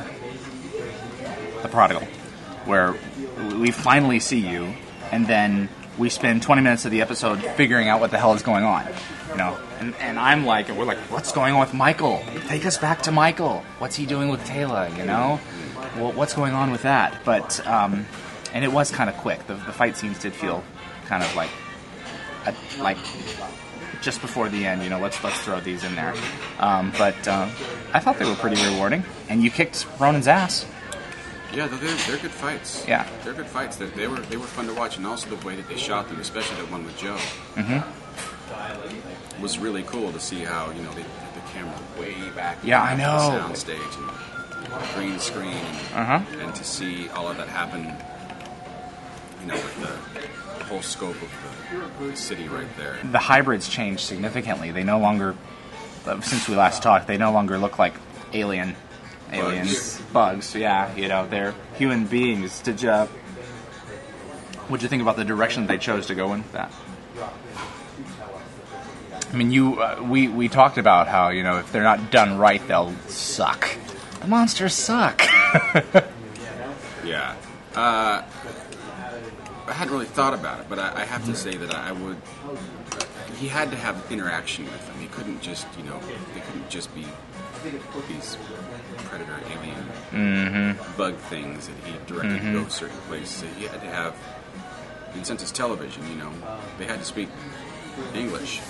the 1.62 1.68
prodigal, 1.68 2.06
where 2.66 2.94
we 3.58 3.70
finally 3.70 4.20
see 4.20 4.38
you, 4.38 4.74
and 5.10 5.26
then 5.26 5.68
we 5.98 6.08
spend 6.08 6.42
20 6.42 6.62
minutes 6.62 6.84
of 6.84 6.90
the 6.90 7.02
episode 7.02 7.42
figuring 7.42 7.88
out 7.88 8.00
what 8.00 8.10
the 8.10 8.18
hell 8.18 8.34
is 8.34 8.42
going 8.42 8.64
on. 8.64 8.86
You 9.30 9.36
know, 9.36 9.58
and, 9.78 9.94
and 9.96 10.18
I'm 10.18 10.46
like, 10.46 10.68
and 10.68 10.78
we're 10.78 10.84
like, 10.84 10.98
what's 11.10 11.32
going 11.32 11.54
on 11.54 11.60
with 11.60 11.74
Michael? 11.74 12.22
Take 12.48 12.66
us 12.66 12.78
back 12.78 13.02
to 13.02 13.12
Michael. 13.12 13.62
What's 13.78 13.96
he 13.96 14.06
doing 14.06 14.28
with 14.28 14.40
Teyla? 14.44 14.96
You 14.96 15.04
know, 15.04 15.40
well, 15.96 16.12
what's 16.12 16.34
going 16.34 16.54
on 16.54 16.70
with 16.70 16.82
that? 16.82 17.24
But 17.24 17.64
um, 17.66 18.06
and 18.52 18.64
it 18.64 18.72
was 18.72 18.90
kind 18.90 19.08
of 19.10 19.16
quick. 19.16 19.46
The, 19.46 19.54
the 19.54 19.72
fight 19.72 19.96
scenes 19.96 20.18
did 20.18 20.32
feel 20.32 20.62
kind 21.06 21.22
of 21.22 21.34
like 21.34 21.50
a, 22.46 22.54
like 22.82 22.98
just 24.02 24.20
before 24.20 24.48
the 24.48 24.66
end, 24.66 24.82
you 24.82 24.90
know, 24.90 24.98
let's 24.98 25.22
let's 25.22 25.40
throw 25.42 25.60
these 25.60 25.84
in 25.84 25.94
there. 25.94 26.14
Um, 26.58 26.92
but 26.98 27.26
um, 27.28 27.50
I 27.92 28.00
thought 28.00 28.18
they 28.18 28.28
were 28.28 28.34
pretty 28.34 28.62
rewarding, 28.70 29.04
and 29.28 29.42
you 29.42 29.50
kicked 29.50 29.86
Ronon's 29.98 30.28
ass. 30.28 30.66
Yeah, 31.54 31.66
they're, 31.66 31.78
they're 31.78 32.18
good 32.18 32.30
fights. 32.30 32.84
Yeah. 32.88 33.06
they're 33.24 33.34
good 33.34 33.46
fights. 33.46 33.76
They, 33.76 33.86
they 33.86 34.06
were 34.08 34.20
they 34.20 34.36
were 34.36 34.46
fun 34.46 34.66
to 34.66 34.74
watch, 34.74 34.96
and 34.96 35.06
also 35.06 35.28
the 35.34 35.46
way 35.46 35.54
that 35.56 35.68
they 35.68 35.76
shot 35.76 36.08
them, 36.08 36.18
especially 36.20 36.56
the 36.64 36.72
one 36.72 36.84
with 36.84 36.96
Joe, 36.96 37.16
mm-hmm. 37.54 39.42
was 39.42 39.58
really 39.58 39.82
cool 39.82 40.12
to 40.12 40.20
see 40.20 40.40
how 40.40 40.70
you 40.70 40.82
know 40.82 40.92
they 40.92 41.02
had 41.02 41.34
the 41.34 41.40
camera 41.52 41.78
way 42.00 42.14
back. 42.34 42.58
Yeah, 42.64 42.82
I 42.82 42.96
know. 42.96 43.16
The 43.16 43.38
sound 43.38 43.56
stage 43.56 43.80
and 43.98 44.10
green 44.94 45.18
screen, 45.18 45.52
and, 45.54 45.94
Uh-huh. 45.94 46.20
and 46.40 46.54
to 46.54 46.64
see 46.64 47.08
all 47.10 47.28
of 47.28 47.36
that 47.36 47.48
happen, 47.48 47.92
you 49.40 49.46
know, 49.46 49.54
with 49.54 49.80
the, 49.80 50.58
the 50.58 50.64
whole 50.64 50.82
scope 50.82 51.16
of 51.20 51.30
the, 51.98 52.16
city 52.16 52.48
right 52.48 52.66
there. 52.76 52.98
The 53.04 53.18
hybrids 53.18 53.68
changed 53.68 54.00
significantly. 54.00 54.70
They 54.70 54.84
no 54.84 54.98
longer, 54.98 55.34
since 56.22 56.48
we 56.48 56.56
last 56.56 56.82
talked, 56.82 57.06
they 57.06 57.16
no 57.16 57.32
longer 57.32 57.58
look 57.58 57.78
like 57.78 57.94
alien 58.32 58.76
aliens, 59.32 60.00
bugs. 60.12 60.54
Yeah, 60.54 60.94
you 60.94 61.08
know, 61.08 61.26
they're 61.26 61.54
human 61.76 62.06
beings. 62.06 62.60
Did 62.60 62.82
you? 62.82 62.92
What'd 64.68 64.82
you 64.82 64.88
think 64.88 65.02
about 65.02 65.16
the 65.16 65.24
direction 65.24 65.66
they 65.66 65.78
chose 65.78 66.06
to 66.06 66.14
go 66.14 66.32
in 66.32 66.42
with 66.42 66.52
that? 66.52 66.72
I 69.32 69.36
mean, 69.36 69.50
you 69.50 69.80
uh, 69.80 70.02
we 70.02 70.28
we 70.28 70.48
talked 70.48 70.78
about 70.78 71.08
how 71.08 71.30
you 71.30 71.42
know 71.42 71.58
if 71.58 71.72
they're 71.72 71.82
not 71.82 72.10
done 72.10 72.38
right, 72.38 72.66
they'll 72.68 72.94
suck. 73.08 73.76
The 74.20 74.28
monsters 74.28 74.74
suck. 74.74 75.22
Yeah. 77.04 77.34
Uh, 77.74 78.22
I 79.66 79.72
hadn't 79.72 79.92
really 79.92 80.06
thought 80.06 80.34
about 80.34 80.60
it, 80.60 80.66
but 80.68 80.78
I, 80.78 81.02
I 81.02 81.04
have 81.04 81.24
to 81.26 81.34
say 81.34 81.56
that 81.56 81.74
I 81.74 81.92
would. 81.92 82.16
He 83.38 83.48
had 83.48 83.70
to 83.70 83.76
have 83.76 84.10
interaction 84.10 84.64
with 84.66 84.86
them. 84.86 84.98
He 85.00 85.08
couldn't 85.08 85.42
just, 85.42 85.66
you 85.76 85.84
know, 85.84 85.98
they 86.34 86.40
couldn't 86.40 86.68
just 86.70 86.94
be 86.94 87.06
these 88.08 88.36
predator 88.96 89.38
alien 89.50 90.78
bug 90.96 91.16
things 91.16 91.68
that 91.68 91.76
he 91.84 91.94
directed 92.06 92.42
to 92.42 92.52
go 92.52 92.68
certain 92.68 92.96
places. 93.08 93.44
He 93.56 93.64
had 93.64 93.80
to 93.80 93.86
have. 93.86 94.16
And 95.14 95.26
since 95.26 95.42
it's 95.42 95.52
television, 95.52 96.08
you 96.08 96.16
know, 96.16 96.32
they 96.78 96.86
had 96.86 96.98
to 96.98 97.04
speak 97.04 97.28
English. 98.14 98.60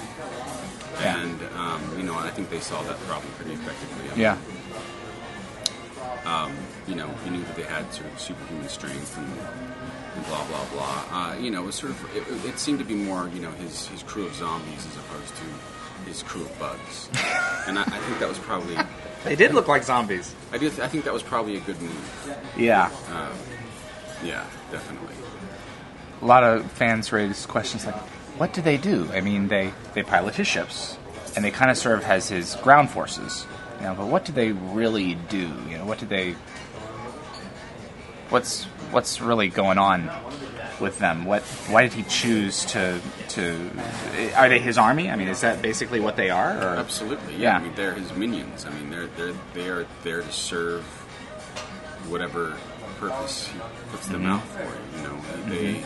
Yeah. 1.01 1.19
And, 1.19 1.41
um, 1.57 1.81
you 1.97 2.03
know, 2.03 2.15
I 2.15 2.31
think 2.31 2.51
they 2.51 2.61
solved 2.61 2.89
that 2.89 2.99
problem 3.01 3.33
pretty 3.35 3.53
effectively. 3.53 4.05
I 4.07 4.11
mean, 4.11 4.21
yeah. 4.21 4.39
you 6.87 6.95
know, 6.95 7.09
he 7.25 7.31
knew 7.31 7.43
that 7.45 7.57
they 7.57 7.63
had 7.63 7.93
sort 7.93 8.11
of 8.13 8.21
superhuman 8.21 8.69
strength 8.69 9.17
and, 9.17 9.27
and 10.17 10.27
blah 10.27 10.45
blah 10.47 10.65
blah. 10.73 11.05
Uh, 11.11 11.37
you 11.39 11.51
know, 11.51 11.63
it 11.63 11.67
was 11.67 11.75
sort 11.77 11.93
of 11.93 12.17
it, 12.17 12.49
it 12.49 12.59
seemed 12.59 12.79
to 12.81 12.85
be 12.85 12.95
more 12.95 13.31
you 13.35 13.41
know 13.41 13.51
his 13.53 13.87
his 13.89 14.03
crew 14.03 14.27
of 14.27 14.35
zombies 14.35 14.87
as 14.87 14.97
opposed 14.97 15.35
to 15.37 15.45
his 16.07 16.23
crew 16.23 16.43
of 16.43 16.59
bugs. 16.59 17.09
and 17.67 17.79
I, 17.79 17.83
I 17.83 17.99
think 17.99 18.19
that 18.19 18.29
was 18.29 18.39
probably 18.39 18.77
They 19.25 19.37
did 19.37 19.55
look 19.55 19.69
like 19.69 19.85
zombies. 19.85 20.35
I 20.53 20.59
do 20.59 20.67
I 20.67 20.89
think 20.89 21.05
that 21.05 21.13
was 21.13 21.23
probably 21.23 21.57
a 21.57 21.61
good 21.61 21.81
move. 21.81 22.37
Yeah. 22.57 22.91
Um, 23.13 23.33
yeah, 24.25 24.45
definitely. 24.71 25.15
a 26.21 26.25
lot 26.25 26.45
of 26.45 26.71
fans 26.73 27.13
raise 27.13 27.47
questions 27.47 27.85
like, 27.85 27.97
what 28.39 28.53
do 28.53 28.63
they 28.63 28.77
do? 28.77 29.09
I 29.13 29.21
mean, 29.21 29.49
they, 29.49 29.73
they 29.95 30.03
pilot 30.03 30.35
his 30.37 30.47
ships, 30.47 30.97
and 31.35 31.45
they 31.45 31.51
kind 31.51 31.71
of 31.71 31.77
serve 31.77 32.03
as 32.05 32.29
his 32.29 32.55
ground 32.57 32.91
forces. 32.91 33.47
You 33.79 33.87
know, 33.87 33.95
but 33.95 34.07
what 34.07 34.25
do 34.25 34.33
they 34.33 34.53
really 34.53 35.15
do? 35.29 35.53
You 35.69 35.79
know, 35.79 35.85
what 35.85 35.99
do 35.99 36.07
they? 36.07 36.35
What's 38.31 38.65
what's 38.93 39.21
really 39.21 39.49
going 39.49 39.79
on 39.79 40.09
with 40.83 40.99
them? 40.99 41.25
What? 41.25 41.43
Why 41.71 41.83
did 41.83 41.95
he 41.95 42.03
choose 42.03 42.67
to 42.67 43.01
to? 43.31 43.71
Are 44.37 44.49
they 44.49 44.59
his 44.59 44.77
army? 44.77 45.09
I 45.09 45.17
mean, 45.17 45.29
is 45.29 45.41
that 45.41 45.63
basically 45.63 46.01
what 46.01 46.17
they 46.17 46.29
are? 46.29 46.59
Or? 46.59 46.77
Absolutely, 46.77 47.35
yeah. 47.35 47.41
Yeah. 47.41 47.57
I 47.57 47.63
mean, 47.63 47.75
they're 47.75 47.95
his 47.95 48.13
minions. 48.15 48.67
I 48.67 48.71
mean, 48.71 48.91
they're 48.91 49.07
they're 49.07 49.35
they 49.55 49.69
are 49.69 49.87
there 50.03 50.21
to 50.21 50.33
serve 50.33 50.83
whatever 52.09 52.57
purpose 52.99 53.49
he 53.49 53.59
puts 53.91 54.09
them 54.09 54.23
mm-hmm. 54.23 54.33
out 54.33 54.47
for. 54.49 54.99
You 54.99 55.03
know, 55.05 55.15
mm-hmm. 55.15 55.51
they. 55.51 55.85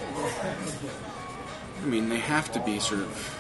I 1.83 1.87
mean, 1.87 2.09
they 2.09 2.19
have 2.19 2.50
to 2.53 2.61
be 2.61 2.81
sort 2.81 3.03
of 3.03 3.37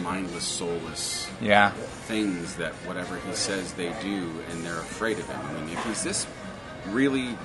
mindless, 0.00 0.44
soulless 0.44 1.28
Yeah. 1.40 1.70
things 2.06 2.54
that 2.56 2.72
whatever 2.86 3.18
he 3.26 3.34
says 3.34 3.72
they 3.72 3.92
do, 4.02 4.30
and 4.50 4.64
they're 4.64 4.78
afraid 4.78 5.18
of 5.18 5.28
him. 5.28 5.40
I 5.40 5.60
mean, 5.60 5.70
if 5.70 5.84
he's 5.84 6.02
this 6.02 6.26
really 6.88 7.36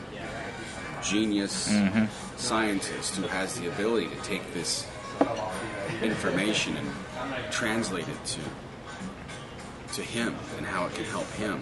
genius 1.03 1.69
mm-hmm. 1.69 2.05
scientist 2.37 3.15
who 3.15 3.27
has 3.27 3.59
the 3.59 3.67
ability 3.67 4.07
to 4.07 4.21
take 4.23 4.53
this 4.53 4.87
information 6.01 6.77
and 6.77 7.51
translate 7.51 8.07
it 8.07 8.25
to 8.25 8.41
to 9.93 10.03
him 10.03 10.35
and 10.57 10.65
how 10.65 10.85
it 10.85 10.93
can 10.93 11.05
help 11.05 11.27
him, 11.31 11.59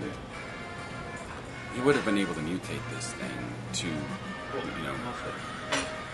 he 1.73 1.81
would 1.81 1.95
have 1.95 2.03
been 2.03 2.17
able 2.17 2.33
to 2.33 2.41
mutate 2.41 2.81
this 2.93 3.13
thing 3.13 3.29
to, 3.71 3.87
you 3.87 4.83
know, 4.83 4.95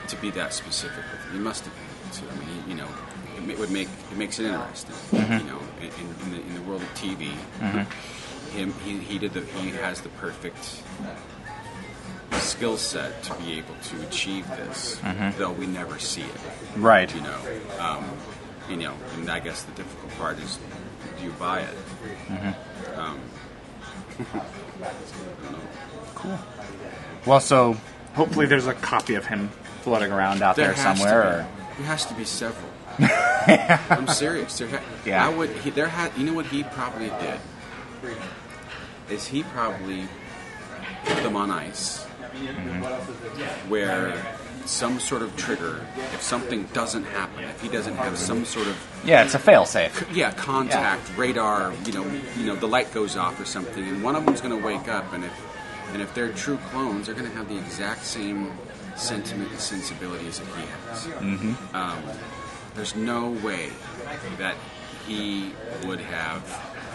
to 0.08 0.16
be 0.18 0.30
that 0.32 0.54
specific. 0.54 0.98
With 0.98 1.26
it. 1.26 1.34
He 1.34 1.40
must 1.40 1.66
have 1.66 1.74
been 1.74 1.84
able 1.84 2.14
to. 2.16 2.34
I 2.34 2.46
mean, 2.46 2.64
he, 2.64 2.72
you 2.72 2.78
know, 2.78 2.88
it 3.52 3.58
would 3.58 3.72
make 3.72 3.88
it 4.12 4.18
makes 4.18 4.40
it 4.40 4.46
interesting. 4.46 4.96
Mm-hmm. 4.96 5.48
You 5.48 5.52
know, 5.52 5.60
in, 5.80 5.88
in, 5.88 6.32
the, 6.32 6.42
in 6.42 6.54
the 6.54 6.62
world 6.62 6.82
of 6.82 6.94
TV, 6.94 7.32
mm-hmm. 7.60 8.58
him 8.58 8.74
he, 8.86 8.98
he 9.00 9.18
did 9.18 9.34
the 9.34 9.42
he 9.42 9.70
has 9.70 10.02
the 10.02 10.10
perfect 10.10 10.84
skill 12.52 12.78
set 12.78 13.24
to 13.24 13.34
be 13.36 13.58
able 13.58 13.76
to 13.76 14.02
achieve 14.08 14.48
this, 14.50 15.00
though 15.38 15.52
we 15.52 15.66
never 15.68 15.98
see 16.00 16.22
it. 16.22 16.40
Right. 16.78 17.14
You 17.14 17.22
know, 17.22 17.40
um, 17.80 18.06
you 18.70 18.78
know, 18.78 18.94
and 19.16 19.30
I 19.30 19.40
guess 19.40 19.64
the 19.64 19.72
difficult 19.74 20.12
part 20.18 20.40
is, 20.40 20.60
do 21.18 21.24
you 21.26 21.32
buy 21.32 21.62
it? 21.62 21.76
Um, 22.98 23.20
don't 24.18 25.52
know. 25.52 25.60
Cool. 26.16 26.40
Well, 27.26 27.40
so 27.40 27.76
hopefully 28.14 28.46
there's 28.46 28.68
a 28.68 28.74
copy 28.74 29.16
of 29.16 29.26
him 29.26 29.50
floating 29.82 30.12
around 30.12 30.42
out 30.42 30.56
there, 30.56 30.74
has 30.74 31.00
somewhere. 31.00 31.48
There 31.78 31.86
has 31.88 32.06
to 32.08 32.14
be 32.14 32.26
several. 32.26 32.70
I'm 33.00 34.08
serious. 34.08 34.58
There 34.60 34.68
ha- 34.68 34.82
Yeah. 35.06 35.26
I 35.26 35.30
would. 35.34 35.50
He, 35.64 35.70
there 35.72 35.88
had. 35.88 36.16
You 36.18 36.26
know 36.26 36.34
what 36.34 36.46
he 36.48 36.64
probably 36.64 37.10
did? 37.22 37.40
Is 39.10 39.28
he 39.28 39.44
probably 39.44 40.08
put 41.06 41.24
them 41.24 41.36
on 41.36 41.50
ice, 41.52 42.06
where 43.68 44.38
some 44.66 45.00
sort 45.00 45.22
of 45.22 45.36
trigger, 45.36 45.86
if 46.14 46.22
something 46.22 46.64
doesn't 46.74 47.04
happen, 47.06 47.44
if 47.44 47.62
he 47.62 47.68
doesn't 47.68 47.96
have 47.96 48.18
some 48.18 48.46
sort 48.46 48.68
of 48.68 49.02
yeah, 49.04 49.24
it's 49.24 49.34
a 49.36 49.40
failsafe. 49.40 50.14
yeah 50.16 50.32
contact 50.32 51.12
radar, 51.18 51.74
you 51.86 51.94
know, 51.94 52.06
you 52.38 52.46
know, 52.46 52.56
the 52.56 52.68
light 52.68 52.94
goes 52.94 53.18
off 53.18 53.40
or 53.40 53.46
something, 53.46 53.84
and 53.88 54.04
one 54.04 54.16
of 54.16 54.26
them's 54.26 54.42
going 54.42 54.58
to 54.58 54.66
wake 54.66 54.88
up, 54.88 55.12
and 55.14 55.24
if 55.26 55.48
and 55.94 56.02
if 56.02 56.14
they're 56.14 56.32
true 56.32 56.58
clones, 56.70 57.06
they're 57.08 57.16
going 57.16 57.30
to 57.30 57.36
have 57.36 57.50
the 57.50 57.58
exact 57.58 58.06
same 58.06 58.52
sentiment 58.96 59.50
and 59.52 59.60
sensibilities 59.60 60.40
that 60.40 60.48
he 60.48 60.62
has. 60.66 61.06
Mm-hmm. 61.08 61.76
Um, 61.76 61.98
there's 62.76 62.96
no 62.96 63.32
way 63.44 63.72
that 64.38 64.56
he 65.08 65.52
would 65.86 66.00
have 66.00 66.48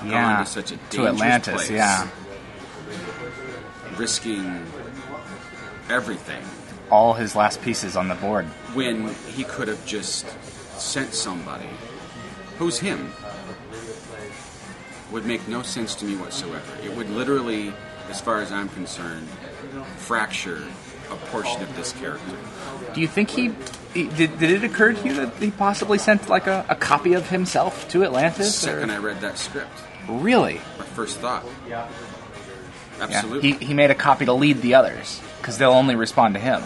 Yeah, 0.05 0.11
gone 0.37 0.45
to 0.45 0.51
such 0.51 0.71
a 0.73 0.77
dangerous 0.77 0.93
to 0.93 1.07
Atlantis, 1.09 1.55
place, 1.55 1.71
yeah. 1.71 2.09
risking 3.99 4.65
everything 5.89 6.43
All 6.91 7.15
his 7.15 7.35
last 7.35 7.63
pieces 7.63 7.97
on 7.97 8.09
the 8.09 8.15
board. 8.15 8.45
when 8.75 9.09
he 9.35 9.45
could 9.45 9.69
have 9.69 9.85
just 9.87 10.27
sent 10.79 11.15
somebody 11.15 11.69
who's 12.59 12.79
him 12.79 13.11
would 15.13 15.25
make 15.25 15.47
no 15.49 15.63
sense 15.63 15.95
to 15.97 16.05
me 16.05 16.17
whatsoever. 16.17 16.73
It 16.83 16.95
would 16.97 17.09
literally, 17.11 17.73
as 18.11 18.21
far 18.21 18.41
as 18.41 18.51
I'm 18.51 18.69
concerned, 18.71 19.29
fracture 19.97 20.63
a 21.11 21.17
portion 21.31 21.63
of 21.63 21.75
this 21.77 21.93
character. 21.93 22.37
Do 22.93 23.01
you 23.01 23.07
think 23.07 23.31
he, 23.31 23.49
did? 23.95 24.39
Did 24.39 24.43
it 24.43 24.65
occur 24.65 24.93
to 24.93 25.05
you 25.07 25.15
that 25.15 25.35
he 25.37 25.53
possibly 25.53 25.99
sent 25.99 26.29
like 26.29 26.49
a, 26.49 26.67
a 26.69 26.75
copy 26.75 27.13
of 27.15 27.29
himself 27.29 27.89
to 27.91 28.01
The 28.01 28.07
Atlantis? 28.07 28.67
or- 28.67 28.83
I 28.91 28.99
read 28.99 29.21
that 29.21 29.39
script, 29.39 29.71
Really? 30.09 30.55
my 30.79 30.85
first 30.85 31.19
thought. 31.19 31.45
Yeah. 32.99 33.05
Absolutely. 33.05 33.53
He, 33.53 33.67
he 33.67 33.75
made 33.75 33.91
a 33.91 33.95
copy 33.95 34.25
to 34.25 34.33
lead 34.33 34.63
the 34.63 34.75
others 34.75 35.21
because 35.39 35.59
they'll 35.59 35.73
only 35.73 35.97
respond 35.97 36.35
to 36.35 36.41
him. 36.41 36.63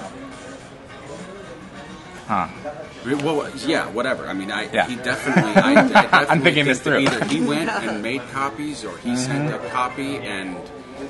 Huh. 2.26 2.48
Well, 3.04 3.50
yeah, 3.66 3.88
whatever. 3.88 4.26
I 4.26 4.34
mean, 4.34 4.52
I 4.52 4.70
Yeah. 4.70 4.86
he 4.86 4.96
definitely. 4.96 5.52
I, 5.54 5.70
I 5.70 5.74
definitely 5.88 6.18
I'm 6.18 6.42
thinking 6.42 6.64
think 6.64 6.66
this 6.66 6.80
through. 6.80 6.98
Either 6.98 7.24
he 7.24 7.40
went 7.40 7.70
and 7.70 8.02
made 8.02 8.22
copies, 8.30 8.84
or 8.84 8.96
he 8.98 9.16
sent 9.16 9.50
a 9.52 9.58
mm-hmm. 9.58 9.68
copy, 9.68 10.16
and 10.18 10.56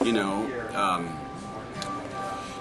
you 0.04 0.12
know, 0.12 0.48
um, 0.74 1.18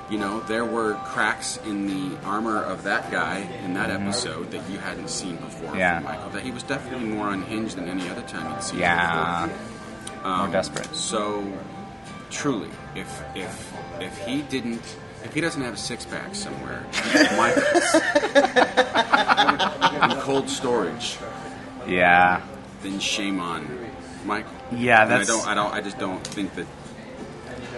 you 0.09 0.17
know, 0.17 0.39
there 0.41 0.65
were 0.65 0.95
cracks 1.05 1.57
in 1.65 1.87
the 1.87 2.17
armor 2.25 2.61
of 2.61 2.83
that 2.83 3.11
guy 3.11 3.39
in 3.63 3.75
that 3.75 3.89
mm-hmm. 3.89 4.07
episode 4.07 4.51
that 4.51 4.67
you 4.69 4.79
hadn't 4.79 5.09
seen 5.09 5.35
before. 5.37 5.75
Yeah. 5.75 5.97
from 5.97 6.03
Michael. 6.05 6.29
That 6.31 6.41
he 6.41 6.51
was 6.51 6.63
definitely 6.63 7.07
more 7.07 7.29
unhinged 7.29 7.77
than 7.77 7.87
any 7.87 8.09
other 8.09 8.23
time 8.23 8.51
you'd 8.51 8.63
seen. 8.63 8.77
him 8.77 8.81
Yeah. 8.81 9.47
before. 9.47 10.23
More 10.23 10.45
um, 10.45 10.51
desperate. 10.51 10.93
So, 10.95 11.47
truly, 12.29 12.69
if 12.95 13.21
if 13.35 13.73
if 13.99 14.17
he 14.25 14.41
didn't, 14.43 14.81
if 15.23 15.33
he 15.33 15.41
doesn't 15.41 15.61
have 15.61 15.73
a 15.73 15.77
six 15.77 16.05
pack 16.05 16.35
somewhere, 16.35 16.85
Michael's 17.37 17.95
in 20.15 20.21
cold 20.21 20.49
storage, 20.49 21.17
Yeah. 21.87 22.41
then 22.83 22.99
shame 22.99 23.39
on 23.39 23.67
Michael. 24.25 24.51
Yeah, 24.71 25.01
And 25.03 25.11
that's- 25.11 25.29
I 25.29 25.33
don't. 25.33 25.47
I 25.47 25.53
don't. 25.55 25.73
I 25.73 25.81
just 25.81 25.97
don't 25.99 26.25
think 26.25 26.53
that. 26.55 26.65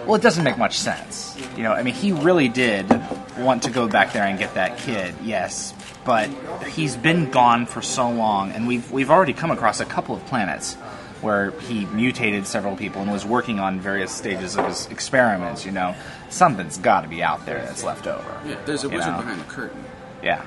Well, 0.06 0.16
it 0.16 0.22
doesn't 0.24 0.44
make 0.44 0.58
much 0.58 0.80
sense. 0.80 1.38
You 1.56 1.62
know, 1.64 1.74
I 1.74 1.84
mean, 1.84 1.94
he 1.94 2.12
really 2.12 2.48
did 2.50 2.90
want 3.38 3.64
to 3.64 3.70
go 3.70 3.88
back 3.88 4.14
there 4.14 4.24
and 4.24 4.38
get 4.40 4.56
that 4.56 4.80
kid, 4.80 5.14
yes, 5.24 5.76
but 6.06 6.28
he's 6.70 6.96
been 6.98 7.30
gone 7.30 7.68
for 7.68 7.84
so 7.84 8.10
long, 8.10 8.52
and 8.52 8.66
we've 8.68 8.90
we've 8.92 9.12
already 9.12 9.34
come 9.34 9.52
across 9.52 9.80
a 9.80 9.86
couple 9.86 10.16
of 10.16 10.26
planets 10.26 10.76
where 11.22 11.52
he 11.52 11.86
mutated 11.86 12.48
several 12.48 12.76
people 12.76 13.02
and 13.02 13.12
was 13.12 13.26
working 13.26 13.60
on 13.60 13.80
various 13.80 14.12
stages 14.12 14.58
of 14.58 14.68
his 14.68 14.88
experiments. 14.88 15.66
You 15.66 15.72
know, 15.72 15.96
something's 16.30 16.78
got 16.78 17.02
to 17.02 17.08
be 17.08 17.22
out 17.24 17.46
there 17.46 17.60
that's 17.60 17.84
left 17.84 18.08
over. 18.08 18.42
Yeah, 18.46 18.60
there's 18.66 18.84
a 18.84 18.90
wizard 18.90 19.12
know. 19.14 19.18
behind 19.18 19.42
the 19.42 19.46
curtain. 19.46 19.84
Yeah. 20.24 20.46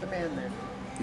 The 0.00 0.06
man 0.06 0.36
there. 0.36 0.50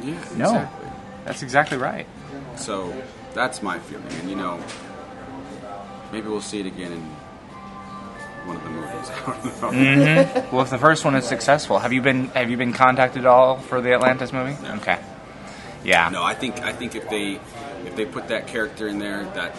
Yeah. 0.02 0.14
No, 0.36 0.46
Exactly. 0.56 0.90
that's 1.26 1.44
exactly 1.44 1.78
right. 1.78 2.08
So 2.56 2.94
that's 3.34 3.62
my 3.62 3.80
feeling, 3.80 4.08
and 4.20 4.30
you 4.30 4.36
know, 4.36 4.60
maybe 6.12 6.28
we'll 6.28 6.42
see 6.42 6.60
it 6.60 6.66
again 6.66 6.92
in 6.92 7.02
one 8.46 8.58
of 8.58 8.64
the 8.64 8.70
movies. 8.70 9.10
I 9.10 9.26
don't 9.26 9.46
know. 9.46 9.70
Mm-hmm. 9.70 10.56
Well, 10.56 10.64
if 10.64 10.70
the 10.72 10.78
first 10.78 11.06
one 11.06 11.16
is 11.16 11.26
successful, 11.26 11.80
have 11.80 11.94
you 11.94 12.02
been 12.02 12.26
have 12.30 12.50
you 12.50 12.58
been 12.58 12.74
contacted 12.74 13.22
at 13.24 13.28
all 13.28 13.58
for 13.58 13.82
the 13.82 13.94
Atlantis 13.94 14.34
movie? 14.34 14.62
No. 14.64 14.76
Okay. 14.76 15.00
Yeah. 15.84 16.10
No, 16.10 16.24
I 16.24 16.34
think 16.34 16.60
I 16.62 16.72
think 16.74 16.96
if 16.96 17.10
they 17.10 17.40
if 17.86 17.96
they 17.96 18.06
put 18.06 18.28
that 18.30 18.48
character 18.48 18.88
in 18.88 19.00
there, 19.00 19.24
that 19.36 19.56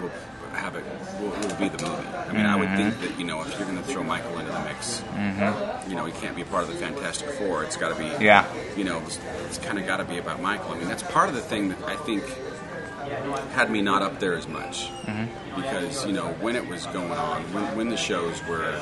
will 0.00 0.10
have 0.52 0.74
it 0.74 0.84
will, 1.20 1.28
will 1.28 1.56
be 1.56 1.68
the 1.68 1.82
movie. 1.84 2.08
I 2.08 2.32
mean, 2.32 2.46
I 2.46 2.56
would 2.56 2.68
think 2.70 2.94
mm-hmm. 2.94 3.02
that 3.02 3.18
you 3.18 3.24
know 3.26 3.42
if 3.42 3.50
you're 3.58 3.68
going 3.68 3.78
to 3.78 3.84
throw 3.84 4.02
Michael 4.02 4.38
into 4.38 4.52
the 4.52 4.60
mix, 4.60 5.00
mm-hmm. 5.00 5.90
you 5.90 5.96
know, 5.96 6.06
he 6.06 6.12
can't 6.12 6.34
be 6.34 6.42
a 6.42 6.46
part 6.46 6.64
of 6.64 6.68
the 6.68 6.76
Fantastic 6.76 7.30
Four. 7.30 7.64
It's 7.64 7.76
got 7.76 7.96
to 7.96 8.02
be, 8.02 8.24
Yeah. 8.24 8.46
you 8.76 8.84
know, 8.84 8.98
it's, 9.00 9.18
it's 9.46 9.58
kind 9.58 9.78
of 9.78 9.86
got 9.86 9.98
to 9.98 10.04
be 10.04 10.18
about 10.18 10.40
Michael. 10.40 10.72
I 10.72 10.78
mean, 10.78 10.88
that's 10.88 11.02
part 11.02 11.28
of 11.28 11.34
the 11.34 11.40
thing 11.42 11.68
that 11.68 11.82
I 11.84 11.96
think 11.96 12.24
had 13.52 13.70
me 13.70 13.80
not 13.82 14.02
up 14.02 14.18
there 14.18 14.34
as 14.34 14.48
much 14.48 14.88
mm-hmm. 14.88 15.60
because 15.60 16.04
you 16.04 16.12
know 16.12 16.26
when 16.40 16.56
it 16.56 16.66
was 16.66 16.86
going 16.86 17.12
on, 17.12 17.42
when, 17.52 17.76
when 17.76 17.88
the 17.88 17.96
shows 17.96 18.42
were 18.48 18.74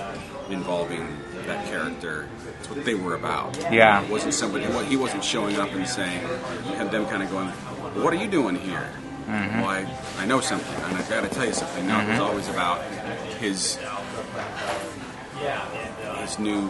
involving 0.51 1.07
that 1.47 1.67
character, 1.67 2.29
it's 2.59 2.71
what 2.71 2.85
they 2.85 2.95
were 2.95 3.15
about. 3.15 3.57
Yeah. 3.73 4.03
it 4.03 4.11
wasn't 4.11 4.35
somebody. 4.35 4.65
He 4.87 4.97
wasn't 4.97 5.25
showing 5.25 5.57
up 5.57 5.73
and 5.73 5.87
saying, 5.87 6.25
and 6.77 6.91
them 6.91 7.07
kind 7.07 7.23
of 7.23 7.31
going, 7.31 7.53
"What 7.95 8.13
are 8.13 8.17
you 8.17 8.29
doing 8.29 8.57
here?" 8.57 8.89
Mm-hmm. 9.27 9.61
Well, 9.61 9.71
I, 9.71 9.87
I 10.19 10.27
know 10.27 10.41
something, 10.41 10.75
and 10.85 10.97
I've 10.97 11.09
got 11.09 11.23
to 11.23 11.31
tell 11.31 11.47
you 11.47 11.55
something. 11.55 11.87
No, 11.87 11.99
it 11.99 12.09
was 12.09 12.09
mm-hmm. 12.09 12.23
always 12.23 12.49
about 12.49 12.83
his 13.41 13.79
his 16.21 16.39
new 16.39 16.69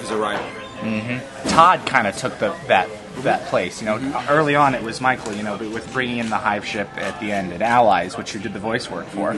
his 0.00 0.10
arrival. 0.10 0.46
Mm-hmm. 0.80 1.48
Todd 1.48 1.86
kind 1.86 2.06
of 2.06 2.16
took 2.16 2.38
the 2.38 2.54
that 2.68 2.88
that 3.18 3.44
place. 3.46 3.80
You 3.80 3.86
know, 3.86 4.24
early 4.28 4.54
on 4.54 4.74
it 4.74 4.82
was 4.82 5.00
Michael. 5.00 5.32
You 5.34 5.42
know, 5.42 5.56
with 5.56 5.92
bringing 5.92 6.18
in 6.18 6.30
the 6.30 6.38
hive 6.38 6.64
ship 6.64 6.88
at 6.96 7.20
the 7.20 7.30
end 7.30 7.52
and 7.52 7.62
Allies, 7.62 8.16
which 8.16 8.34
you 8.34 8.40
did 8.40 8.52
the 8.52 8.58
voice 8.58 8.90
work 8.90 9.06
for, 9.06 9.32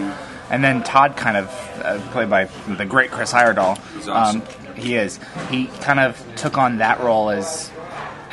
and 0.51 0.65
then 0.65 0.83
Todd 0.83 1.17
kind 1.17 1.37
of 1.37 1.49
uh, 1.83 1.99
played 2.11 2.31
by 2.31 2.45
the 2.69 2.87
great 2.87 3.11
Chris 3.11 3.33
Heyerdahl. 3.33 3.79
Awesome. 4.09 4.43
Um, 4.43 4.75
he 4.75 4.97
is. 4.97 5.21
He 5.51 5.67
kind 5.67 6.01
of 6.01 6.23
took 6.37 6.59
on 6.59 6.79
that 6.79 7.01
role 7.01 7.31
as 7.31 7.71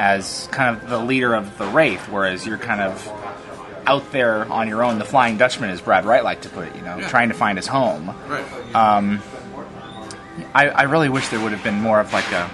as 0.01 0.47
kind 0.51 0.75
of 0.75 0.89
the 0.89 0.97
leader 0.97 1.35
of 1.35 1.59
the 1.59 1.67
Wraith, 1.67 2.09
whereas 2.09 2.43
you're 2.47 2.57
kind 2.57 2.81
of 2.81 3.07
out 3.85 4.11
there 4.11 4.51
on 4.51 4.67
your 4.67 4.83
own. 4.83 4.97
The 4.97 5.05
Flying 5.05 5.37
Dutchman, 5.37 5.69
as 5.69 5.79
Brad 5.79 6.05
Wright 6.05 6.23
liked 6.23 6.41
to 6.43 6.49
put 6.49 6.67
it. 6.67 6.75
You 6.75 6.81
know, 6.81 6.97
Yeah. 6.97 7.07
trying 7.07 7.29
to 7.29 7.35
find 7.35 7.55
his 7.57 7.67
home. 7.67 8.07
Right. 8.27 8.75
Um, 8.75 9.21
I, 10.55 10.69
I 10.69 10.81
really 10.83 11.09
wish 11.09 11.27
there 11.27 11.39
would 11.39 11.51
have 11.51 11.63
been 11.63 11.79
more 11.79 11.99
of 11.99 12.11
like 12.13 12.29
a, 12.31 12.49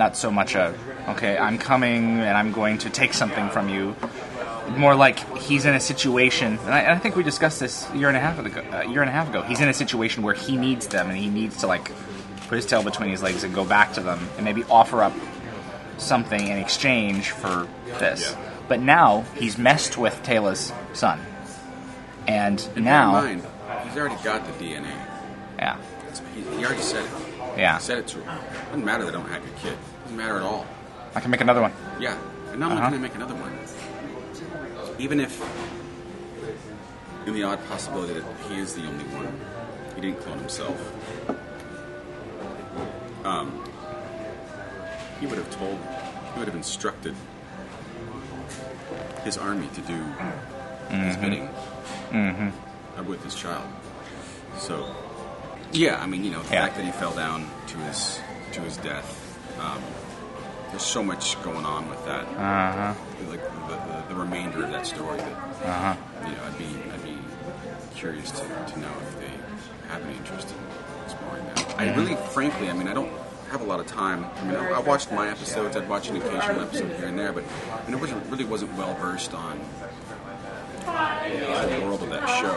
not 0.00 0.16
so 0.16 0.32
much 0.32 0.56
a, 0.56 0.74
okay, 1.10 1.38
I'm 1.38 1.58
coming 1.58 2.18
and 2.18 2.36
I'm 2.36 2.50
going 2.50 2.78
to 2.78 2.90
take 2.90 3.14
something 3.14 3.48
from 3.50 3.68
you. 3.68 3.94
More 4.76 4.96
like 4.96 5.18
he's 5.38 5.66
in 5.66 5.74
a 5.74 5.80
situation, 5.80 6.58
and 6.64 6.74
I, 6.74 6.80
and 6.80 6.92
I 6.92 6.98
think 6.98 7.14
we 7.16 7.22
discussed 7.22 7.60
this 7.60 7.86
year 7.94 8.08
and 8.08 8.16
a 8.16 8.20
half 8.20 8.38
ago. 8.38 8.62
A 8.72 8.88
year 8.88 9.02
and 9.02 9.10
a 9.10 9.12
half 9.12 9.28
ago, 9.28 9.42
he's 9.42 9.60
in 9.60 9.68
a 9.68 9.74
situation 9.74 10.22
where 10.24 10.34
he 10.34 10.56
needs 10.56 10.86
them, 10.88 11.08
and 11.10 11.16
he 11.18 11.28
needs 11.28 11.58
to 11.58 11.66
like 11.68 11.92
put 12.48 12.56
his 12.56 12.64
tail 12.66 12.82
between 12.82 13.10
his 13.10 13.22
legs 13.22 13.44
and 13.44 13.54
go 13.54 13.64
back 13.64 13.92
to 13.92 14.00
them, 14.00 14.18
and 14.36 14.44
maybe 14.44 14.64
offer 14.64 15.02
up 15.02 15.12
something 15.98 16.46
in 16.48 16.58
exchange 16.58 17.30
for 17.30 17.66
this. 17.98 18.30
Yeah. 18.32 18.50
But 18.68 18.80
now 18.80 19.22
he's 19.36 19.58
messed 19.58 19.96
with 19.98 20.22
Teyla's 20.22 20.72
son, 20.94 21.20
and 22.26 22.56
Bear 22.74 22.82
now, 22.82 23.18
in 23.18 23.24
mind, 23.42 23.46
he's 23.88 23.96
already 23.98 24.22
got 24.24 24.44
the 24.46 24.52
DNA. 24.64 24.90
yeah, 25.58 25.76
It's- 26.08 26.22
He, 26.34 26.40
he 26.56 26.64
already 26.64 26.80
said 26.82 27.04
it. 27.04 27.10
yeah, 27.58 27.76
He 27.76 27.82
said 27.82 27.98
it 27.98 28.06
to 28.08 28.18
him. 28.22 28.38
Doesn't 28.68 28.84
matter 28.84 29.04
that 29.04 29.14
I 29.14 29.18
don't 29.18 29.28
have 29.30 29.44
your 29.46 29.54
kid. 29.56 29.76
Doesn't 30.04 30.16
matter 30.16 30.36
at 30.36 30.42
all. 30.42 30.66
I 31.14 31.20
can 31.20 31.30
make 31.30 31.40
another 31.42 31.60
one. 31.62 31.72
Yeah. 32.00 32.16
And 32.50 32.60
not 32.60 32.70
only 32.72 32.80
Uh-huh. 32.82 32.90
can 32.90 32.98
I 32.98 33.02
make 33.02 33.14
another 33.14 33.34
one, 33.34 33.52
even 34.98 35.20
if, 35.20 35.40
in 37.26 37.34
the 37.34 37.42
odd 37.42 37.58
possibility 37.68 38.14
that 38.14 38.24
he 38.48 38.58
is 38.58 38.74
the 38.74 38.86
only 38.86 39.04
one, 39.06 39.28
He 39.94 40.00
didn't 40.00 40.20
clone 40.22 40.38
himself. 40.38 40.76
Um, 43.24 43.63
he 45.20 45.26
would 45.26 45.38
have 45.38 45.50
told, 45.50 45.78
he 46.32 46.38
would 46.38 46.48
have 46.48 46.56
instructed 46.56 47.14
his 49.24 49.38
army 49.38 49.68
to 49.74 49.80
do 49.82 50.04
his 50.96 51.16
bidding 51.16 51.48
uh, 52.12 53.02
with 53.06 53.22
his 53.24 53.34
child. 53.34 53.66
So, 54.58 54.94
yeah, 55.72 56.00
I 56.00 56.06
mean, 56.06 56.24
you 56.24 56.30
know, 56.30 56.42
the 56.42 56.54
Yeah. 56.54 56.62
fact 56.66 56.76
that 56.76 56.84
he 56.84 56.92
fell 56.92 57.12
down 57.14 57.48
to 57.68 57.76
his 57.78 58.20
to 58.52 58.60
his 58.60 58.76
death. 58.76 59.20
Um, 59.60 59.82
there's 60.70 60.82
so 60.84 61.02
much 61.02 61.40
going 61.42 61.64
on 61.64 61.88
with 61.88 62.04
that. 62.04 62.24
Uh 62.24 62.72
huh. 62.72 62.94
Like 63.28 63.42
the, 63.68 63.74
the, 63.74 64.04
the 64.10 64.14
remainder 64.14 64.62
of 64.64 64.70
that 64.70 64.86
story. 64.86 65.18
That 65.18 65.32
Uh 65.64 65.94
huh. 65.94 65.96
you 66.26 66.32
know, 66.32 66.42
I'd 66.46 66.58
be 66.58 66.66
I'd 66.92 67.02
be 67.04 67.18
curious 67.96 68.30
to, 68.32 68.40
to 68.44 68.78
know 68.78 68.90
if 69.02 69.18
they 69.20 69.88
have 69.88 70.04
any 70.04 70.16
interest 70.16 70.48
in 70.50 71.04
exploring 71.04 71.44
that. 71.54 71.74
I 71.78 71.94
really, 71.96 72.14
frankly, 72.16 72.68
I 72.70 72.72
mean, 72.74 72.86
I 72.88 72.94
don't 72.94 73.10
have 73.54 73.62
a 73.62 73.70
lot 73.70 73.78
of 73.78 73.86
time. 73.86 74.26
I 74.34 74.44
mean, 74.44 74.56
I, 74.56 74.70
I 74.72 74.80
watched 74.80 75.12
my 75.12 75.30
episodes. 75.30 75.76
I'd 75.76 75.88
watch 75.88 76.08
an 76.08 76.16
occasional 76.16 76.60
episode 76.60 76.96
here 76.96 77.06
and 77.06 77.16
there, 77.16 77.32
but 77.32 77.44
I 77.72 77.86
mean, 77.86 77.94
I 77.94 78.00
wasn't 78.00 78.26
really 78.28 78.44
wasn't 78.44 78.76
well 78.76 78.94
versed 78.96 79.32
on 79.32 79.60
the 80.80 81.80
world 81.84 82.02
of 82.02 82.10
that 82.10 82.26
show. 82.26 82.56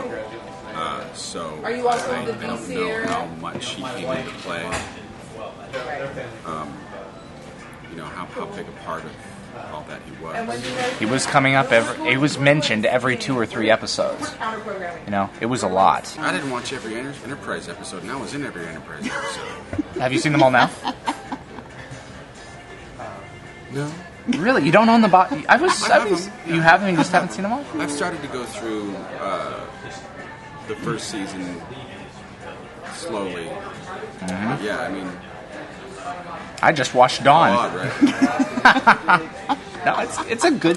Uh, 0.74 1.12
so 1.14 1.60
Are 1.62 1.70
you 1.70 1.86
also 1.88 2.12
I, 2.12 2.24
the 2.24 2.32
I 2.34 2.46
don't 2.48 2.68
know 2.68 3.06
how 3.06 3.26
much 3.26 3.74
he 3.74 3.82
came 3.82 4.10
into 4.10 4.30
play. 4.38 4.64
Right. 4.64 4.82
You 7.90 7.96
know 7.96 8.04
how, 8.04 8.26
how 8.26 8.46
big 8.46 8.66
a 8.66 8.72
part 8.84 9.04
of 9.04 9.10
all 9.72 9.82
that 9.88 10.00
he 10.02 10.12
was. 10.24 10.34
And 10.36 10.48
when 10.48 10.60
you 10.62 10.70
guys 10.70 10.98
He 10.98 11.06
was 11.06 11.26
coming 11.26 11.54
up 11.54 11.72
every. 11.72 12.08
It 12.10 12.18
was 12.18 12.38
mentioned 12.38 12.86
every 12.86 13.16
two 13.16 13.36
or 13.38 13.46
three 13.46 13.70
episodes. 13.70 14.34
You 15.04 15.10
know, 15.10 15.30
it 15.40 15.46
was 15.46 15.62
a 15.62 15.68
lot. 15.68 16.14
I 16.18 16.32
didn't 16.32 16.50
watch 16.50 16.72
every 16.72 16.94
Enter- 16.96 17.14
Enterprise 17.24 17.68
episode, 17.68 18.02
and 18.02 18.10
I 18.10 18.16
was 18.16 18.34
in 18.34 18.44
every 18.44 18.66
Enterprise 18.66 19.06
episode. 19.06 19.84
Have 20.00 20.12
you 20.12 20.18
seen 20.18 20.32
them 20.32 20.42
all 20.42 20.50
now? 20.50 20.70
no. 23.72 23.90
Really? 24.28 24.64
You 24.64 24.72
don't 24.72 24.88
own 24.90 25.00
the 25.00 25.08
box? 25.08 25.34
I 25.48 25.56
was. 25.56 25.82
I 25.84 25.96
I 25.96 26.00
have 26.00 26.10
was 26.10 26.26
them. 26.26 26.34
you 26.46 26.60
have 26.60 26.80
them. 26.82 26.90
You 26.90 26.96
just 26.96 27.12
haven't 27.12 27.30
seen 27.32 27.42
them 27.44 27.52
all. 27.52 27.64
I've 27.78 27.90
started 27.90 28.20
to 28.22 28.28
go 28.28 28.44
through 28.44 28.94
uh, 29.20 29.64
the 30.68 30.76
first 30.76 31.08
season 31.10 31.60
slowly. 32.92 33.46
Mm-hmm. 33.46 34.64
Yeah, 34.64 34.80
I 34.80 34.90
mean, 34.90 35.10
I 36.60 36.72
just 36.72 36.94
watched 36.94 37.24
Dawn. 37.24 37.50
odd, 37.52 37.74
right? 37.74 38.44
No, 39.86 40.00
it's 40.00 40.18
it's 40.26 40.44
a 40.44 40.50
good. 40.50 40.76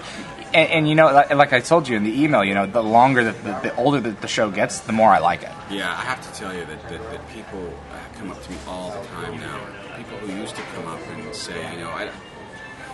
And, 0.54 0.70
and 0.70 0.90
you 0.90 0.96
know, 0.96 1.12
like, 1.12 1.54
I 1.54 1.60
told 1.60 1.88
you 1.88 1.96
in 1.98 2.04
the 2.04 2.24
email, 2.24 2.44
you 2.44 2.54
know, 2.54 2.66
the 2.66 2.84
longer 2.84 3.24
that 3.24 3.44
the, 3.44 3.70
the 3.70 3.76
older 3.78 4.00
that 4.02 4.22
the 4.22 4.28
show 4.28 4.52
gets, 4.52 4.82
the 4.82 4.92
more 4.94 5.10
I 5.10 5.18
like 5.20 5.44
it. 5.44 5.52
yeah, 5.70 5.90
I 5.92 6.02
have 6.02 6.22
to 6.22 6.40
tell 6.40 6.54
you 6.54 6.66
that, 6.66 6.90
that, 6.90 7.02
that 7.12 7.30
people 7.30 7.74
uh, 7.92 8.18
come 8.20 8.32
up 8.32 8.42
to 8.44 8.52
me 8.52 8.58
all 8.68 8.92
the 8.92 9.08
time 9.08 9.40
now. 9.40 9.60
People 9.98 10.18
who 10.20 10.40
used 10.40 10.56
to 10.56 10.62
come 10.76 10.88
up 10.88 11.00
and 11.08 11.34
say, 11.34 11.74
you 11.74 11.80
know, 11.80 11.90
I, 11.90 12.12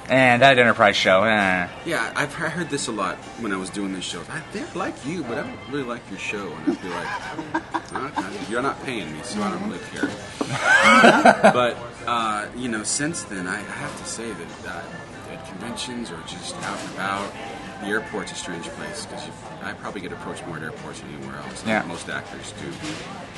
And 0.10 0.42
that 0.42 0.58
Enterprise 0.58 0.96
show, 0.96 1.24
eh. 1.24 1.68
yeah, 1.86 2.14
I've 2.16 2.34
heard 2.34 2.70
this 2.70 2.88
a 2.88 2.92
lot 2.94 3.18
when 3.42 3.52
I 3.52 3.58
was 3.58 3.70
doing 3.70 3.94
these 3.94 4.06
shows. 4.06 4.26
I 4.30 4.42
they 4.54 4.64
like 4.74 5.06
you, 5.06 5.24
but 5.24 5.38
I 5.38 5.44
don't 5.44 5.60
really 5.70 5.84
like 5.84 6.02
your 6.10 6.20
show. 6.20 6.48
And 6.48 6.78
I'd 6.78 6.82
be 6.82 6.90
like, 6.90 8.18
okay, 8.18 8.52
you're 8.52 8.62
not 8.62 8.82
paying 8.84 9.12
me, 9.12 9.20
so 9.24 9.42
I 9.42 9.52
don't 9.52 9.68
really 9.68 9.84
care. 9.92 10.10
but 11.52 11.78
uh, 12.06 12.48
you 12.56 12.70
know, 12.70 12.84
since 12.84 13.24
then, 13.24 13.48
I 13.48 13.58
have 13.58 13.98
to 14.02 14.06
say 14.06 14.32
that 14.32 14.66
uh, 14.66 15.34
at 15.34 15.46
conventions 15.48 16.10
or 16.10 16.20
just 16.26 16.56
out 16.56 16.80
and 16.80 16.94
about, 16.94 17.34
the 17.82 17.88
airport's 17.88 18.32
a 18.32 18.36
strange 18.36 18.66
place 18.70 19.06
because 19.06 19.28
I 19.62 19.74
probably 19.74 20.02
get 20.02 20.12
approached 20.12 20.46
more 20.48 20.58
at 20.58 20.64
airports 20.64 21.02
than 21.02 21.14
anywhere 21.16 21.38
else. 21.38 21.66
Yeah. 21.66 21.84
most 21.84 22.10
actors 22.10 22.54
do. 22.54 22.72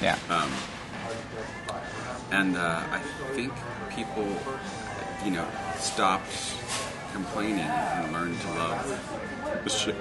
yeah, 0.02 0.18
And 2.32 2.56
uh, 2.56 2.84
I 2.92 3.00
think 3.34 3.52
people, 3.90 4.28
you 5.26 5.32
know, 5.32 5.48
stopped 5.80 6.56
complaining 7.14 7.60
and 7.60 8.14
learned 8.14 8.40
to 8.40 8.48
love 8.50 9.64
the 9.64 9.70
show. 9.70 9.96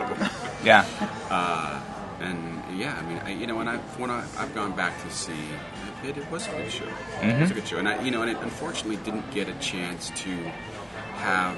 yeah, 0.65 0.85
uh, 1.31 1.81
And 2.21 2.63
yeah, 2.79 2.99
I 2.99 3.03
mean, 3.09 3.19
I, 3.19 3.31
you 3.31 3.47
know, 3.47 3.57
when 3.57 3.69
I 3.69 3.77
when 3.97 4.11
I, 4.11 4.25
I've 4.37 4.55
gone 4.55 4.75
back 4.75 5.01
to 5.03 5.11
see 5.11 5.33
it, 6.05 6.17
it 6.17 6.31
was 6.31 6.47
a 6.49 6.51
good 6.51 6.71
show. 6.71 6.85
It 6.85 6.89
was 6.89 6.93
a 6.93 7.27
mm-hmm. 7.27 7.55
good 7.55 7.67
show, 7.67 7.79
and 7.79 7.89
I, 7.89 8.03
you 8.03 8.11
know, 8.11 8.23
and 8.23 8.31
it 8.31 8.39
unfortunately 8.41 8.97
didn't 9.05 9.31
get 9.31 9.49
a 9.49 9.55
chance 9.55 10.11
to 10.11 10.31
have 11.15 11.57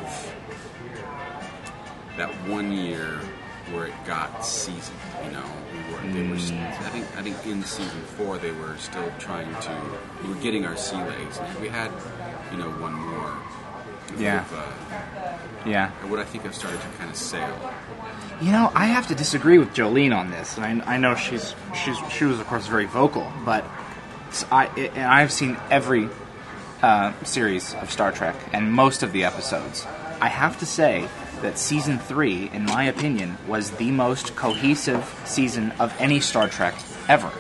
that 2.17 2.31
one 2.49 2.73
year 2.73 3.21
where 3.73 3.87
it 3.87 3.95
got 4.05 4.45
seasoned. 4.45 4.99
You 5.25 5.33
know, 5.33 5.45
we 5.73 5.95
were 5.95 6.13
they 6.13 6.29
were. 6.29 6.37
Mm. 6.37 6.81
I 6.81 6.89
think 6.91 7.07
I 7.17 7.23
think 7.23 7.47
in 7.47 7.63
season 7.63 8.01
four 8.17 8.39
they 8.39 8.53
were 8.53 8.77
still 8.77 9.11
trying 9.19 9.55
to. 9.55 9.81
We 10.23 10.35
were 10.35 10.41
getting 10.41 10.67
our 10.67 10.77
sea 10.77 10.97
legs, 10.97 11.39
and 11.39 11.61
we 11.61 11.69
had, 11.69 11.91
you 12.53 12.59
know, 12.59 12.71
one 12.81 12.95
more. 12.95 13.33
It 14.15 14.21
Yeah. 14.21 14.45
have, 14.45 14.53
Uh, 14.53 15.69
yeah. 15.69 15.91
it 16.03 16.09
would 16.11 16.21
I 16.21 16.25
think 16.25 16.45
I've 16.45 16.55
started 16.55 16.81
to 16.81 16.87
kind 16.99 17.11
of 17.11 17.17
sail. 17.17 17.55
You 18.41 18.53
know, 18.53 18.73
I 18.75 18.87
have 18.87 19.07
to 19.09 19.15
disagree 19.15 19.59
with 19.59 19.75
Jolene 19.75 20.17
on 20.17 20.31
this, 20.31 20.57
and 20.57 20.83
I, 20.83 20.95
I 20.95 20.97
know 20.97 21.15
she's 21.15 21.55
she's 21.75 21.97
she 22.11 22.25
was 22.25 22.41
of 22.41 22.47
course 22.47 22.67
very 22.67 22.87
vocal, 22.87 23.31
but 23.45 23.65
I 24.51 24.67
and 24.77 25.05
I've 25.05 25.31
seen 25.33 25.57
every 25.71 26.09
uh, 26.83 27.13
series 27.25 27.75
of 27.75 27.91
Star 27.91 28.13
Trek 28.13 28.37
and 28.53 28.73
most 28.73 29.03
of 29.03 29.13
the 29.13 29.25
episodes. 29.25 29.87
I 30.21 30.29
have 30.29 30.59
to 30.61 30.67
say 30.67 31.07
that 31.43 31.59
season 31.59 31.99
three, 31.99 32.49
in 32.53 32.65
my 32.65 32.85
opinion, 32.85 33.37
was 33.47 33.73
the 33.73 33.91
most 33.91 34.37
cohesive 34.37 35.05
season 35.25 35.73
of 35.79 35.95
any 35.99 36.21
Star 36.21 36.49
Trek 36.49 36.75
ever. 37.09 37.31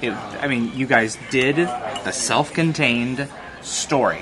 It, 0.00 0.12
I 0.12 0.48
mean, 0.48 0.72
you 0.74 0.86
guys 0.86 1.16
did 1.30 1.58
a 1.58 2.12
self-contained 2.12 3.28
story 3.64 4.20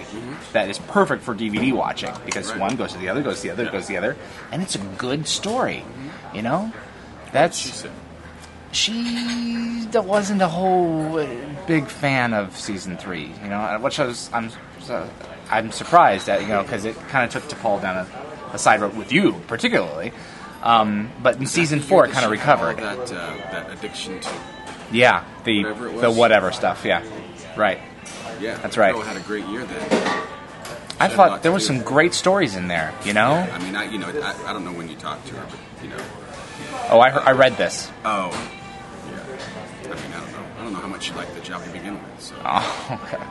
that 0.52 0.68
is 0.70 0.78
perfect 0.78 1.22
for 1.22 1.34
DVD 1.34 1.72
watching 1.72 2.14
because 2.24 2.50
Right. 2.50 2.60
one 2.60 2.76
goes 2.76 2.92
to 2.92 2.98
the 2.98 3.08
other, 3.08 3.22
goes 3.22 3.36
to 3.38 3.42
the 3.42 3.50
other, 3.50 3.64
Yeah. 3.64 3.70
goes 3.72 3.82
to 3.86 3.88
the 3.88 3.98
other, 3.98 4.16
and 4.52 4.62
it's 4.62 4.74
a 4.74 4.78
good 4.78 5.26
story. 5.26 5.84
You 6.32 6.42
know, 6.42 6.72
that's 7.32 7.84
she 8.70 9.86
wasn't 9.92 10.40
a 10.42 10.48
whole 10.48 11.18
uh, 11.18 11.26
big 11.66 11.86
fan 11.86 12.32
of 12.32 12.56
season 12.56 12.96
three. 12.96 13.32
You 13.42 13.48
know, 13.50 13.78
which 13.80 13.98
I 14.00 14.06
was 14.06 14.30
I'm 14.32 14.50
I'm 15.50 15.70
surprised 15.72 16.28
at 16.28 16.42
you 16.42 16.48
know 16.48 16.62
because 16.62 16.84
it 16.84 16.96
kind 17.08 17.24
of 17.24 17.30
took 17.30 17.50
T'Pol 17.58 17.82
down 17.82 17.96
a, 17.98 18.54
a 18.54 18.58
side 18.58 18.80
road 18.80 18.96
with 18.96 19.12
you 19.12 19.34
particularly. 19.46 20.12
Um, 20.62 21.10
but 21.22 21.36
in 21.38 21.46
season 21.46 21.80
four, 21.80 22.04
it 22.06 22.12
kind 22.12 22.24
of 22.24 22.32
She 22.32 22.38
had 22.38 22.58
all 22.60 22.66
recovered. 22.68 22.82
That 22.82 23.12
uh, 23.12 23.34
that 23.50 23.70
addiction 23.72 24.20
to 24.20 24.30
Yeah, 24.92 25.24
the 25.44 25.64
Whatever 25.64 25.88
the 26.00 26.10
whatever 26.10 26.52
stuff. 26.52 26.84
Yeah, 26.84 27.02
right. 27.56 27.80
Yeah. 28.42 28.56
That's 28.58 28.76
right. 28.76 28.92
Joe 28.94 29.00
had 29.00 29.16
a 29.16 29.20
great 29.20 29.46
year 29.46 29.64
then. 29.64 29.82
I 31.00 31.08
thought 31.08 31.42
there 31.42 31.52
was 31.52 31.66
do. 31.66 31.74
some 31.74 31.82
great 31.82 32.14
stories 32.14 32.54
in 32.56 32.68
there. 32.68 32.92
You 33.04 33.12
know. 33.12 33.32
I 33.32 33.58
mean, 33.58 33.74
I 33.74 33.84
you 33.90 33.98
know 33.98 34.08
I, 34.08 34.50
I 34.50 34.52
don't 34.52 34.64
know 34.64 34.72
when 34.72 34.88
you 34.88 34.96
talked 34.96 35.26
to 35.28 35.34
her, 35.34 35.46
but 35.48 35.58
you 35.84 35.90
know, 35.90 35.96
Oh, 36.90 37.00
I 37.00 37.10
heard, 37.10 37.22
I 37.22 37.32
read 37.32 37.56
this. 37.56 37.90
oh 38.04 38.30
yeah. 39.10 39.90
I 39.90 39.94
mean, 39.94 40.12
I 40.12 40.20
don't 40.20 40.32
know. 40.32 40.44
I 40.58 40.62
don't 40.64 40.72
know 40.72 40.78
how 40.80 40.88
much 40.88 41.08
you 41.10 41.14
like 41.16 41.32
the 41.34 41.40
job 41.40 41.64
to 41.64 41.70
begin 41.70 41.94
with. 41.94 42.20
So. 42.20 42.34
Oh, 42.44 43.00
okay. 43.14 43.22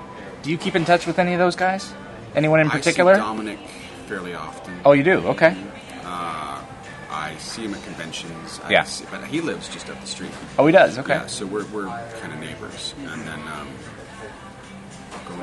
Do 0.44 0.50
you 0.52 0.58
keep 0.58 0.76
in 0.76 0.86
touch 0.86 1.06
with 1.08 1.20
any 1.20 1.34
of 1.34 1.40
those 1.40 1.56
guys? 1.56 1.94
Anyone 2.36 2.60
in 2.62 2.68
I 2.68 2.72
see 2.72 2.78
particular? 2.80 3.16
Dominic 3.16 3.60
fairly 4.08 4.34
often. 4.34 4.80
Oh, 4.86 4.94
you 4.94 5.04
do. 5.04 5.20
Okay. 5.30 5.56
Uh, 6.04 6.62
I 7.10 7.36
see 7.40 7.64
him 7.66 7.74
at 7.76 7.84
conventions. 7.84 8.60
I 8.64 8.72
Yeah. 8.72 8.84
see- 8.84 9.06
but 9.12 9.24
he 9.26 9.40
lives 9.42 9.70
just 9.70 9.90
up 9.90 10.00
the 10.02 10.08
street. 10.08 10.32
Oh, 10.58 10.66
he 10.66 10.72
does. 10.72 10.98
Okay. 10.98 11.14
Yeah, 11.14 11.28
so 11.28 11.46
we're, 11.46 11.66
we're 11.68 11.86
kind 12.20 12.34
of 12.34 12.40
neighbors. 12.40 12.94
And 13.00 13.22
then 13.22 13.40
um, 13.50 13.68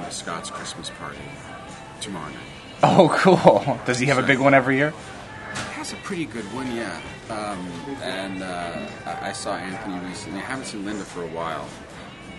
to 0.08 0.14
Scott's 0.14 0.50
Christmas 0.50 0.90
party 0.90 1.18
tomorrow 2.00 2.28
night. 2.30 2.38
Oh, 2.82 3.10
cool. 3.18 3.78
Does 3.84 3.98
he 3.98 4.06
have 4.06 4.18
a 4.18 4.22
big 4.22 4.38
one 4.38 4.54
every 4.54 4.76
year? 4.76 4.90
Has 5.74 5.92
a 5.92 5.96
pretty 5.96 6.24
good 6.24 6.44
one, 6.54 6.74
yeah. 6.74 7.00
Um, 7.28 7.58
and 8.02 8.42
uh, 8.42 8.88
I 9.04 9.28
I 9.28 9.32
saw 9.32 9.56
Anthony 9.56 9.98
recently. 10.08 10.40
I 10.40 10.44
haven't 10.44 10.66
seen 10.66 10.84
Linda 10.84 11.04
for 11.04 11.22
a 11.24 11.28
while. 11.28 11.68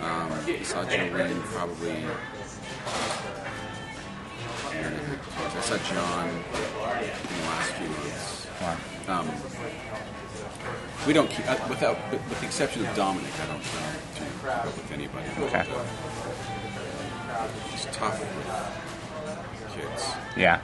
Um, 0.01 0.31
I 0.31 0.63
saw 0.63 0.83
Jolene 0.85 1.41
probably. 1.43 1.95
I 4.71 5.61
saw 5.61 5.77
John 5.77 6.29
in 6.29 6.35
the 6.63 7.43
last 7.47 7.71
few 7.73 7.87
months. 7.87 8.47
Wow. 8.61 8.77
Um, 9.07 9.27
we 11.05 11.13
don't 11.13 11.29
keep, 11.29 11.49
uh, 11.49 11.57
without, 11.69 11.97
with 12.11 12.39
the 12.39 12.45
exception 12.45 12.85
of 12.85 12.95
Dominic, 12.95 13.31
I 13.41 13.47
don't, 13.47 13.61
keep 14.15 14.45
up 14.45 14.65
with 14.65 14.91
anybody. 14.91 15.25
Okay. 15.39 15.65
It's 17.73 17.85
tough 17.91 18.19
with 18.19 19.75
kids. 19.75 20.11
Yeah. 20.37 20.59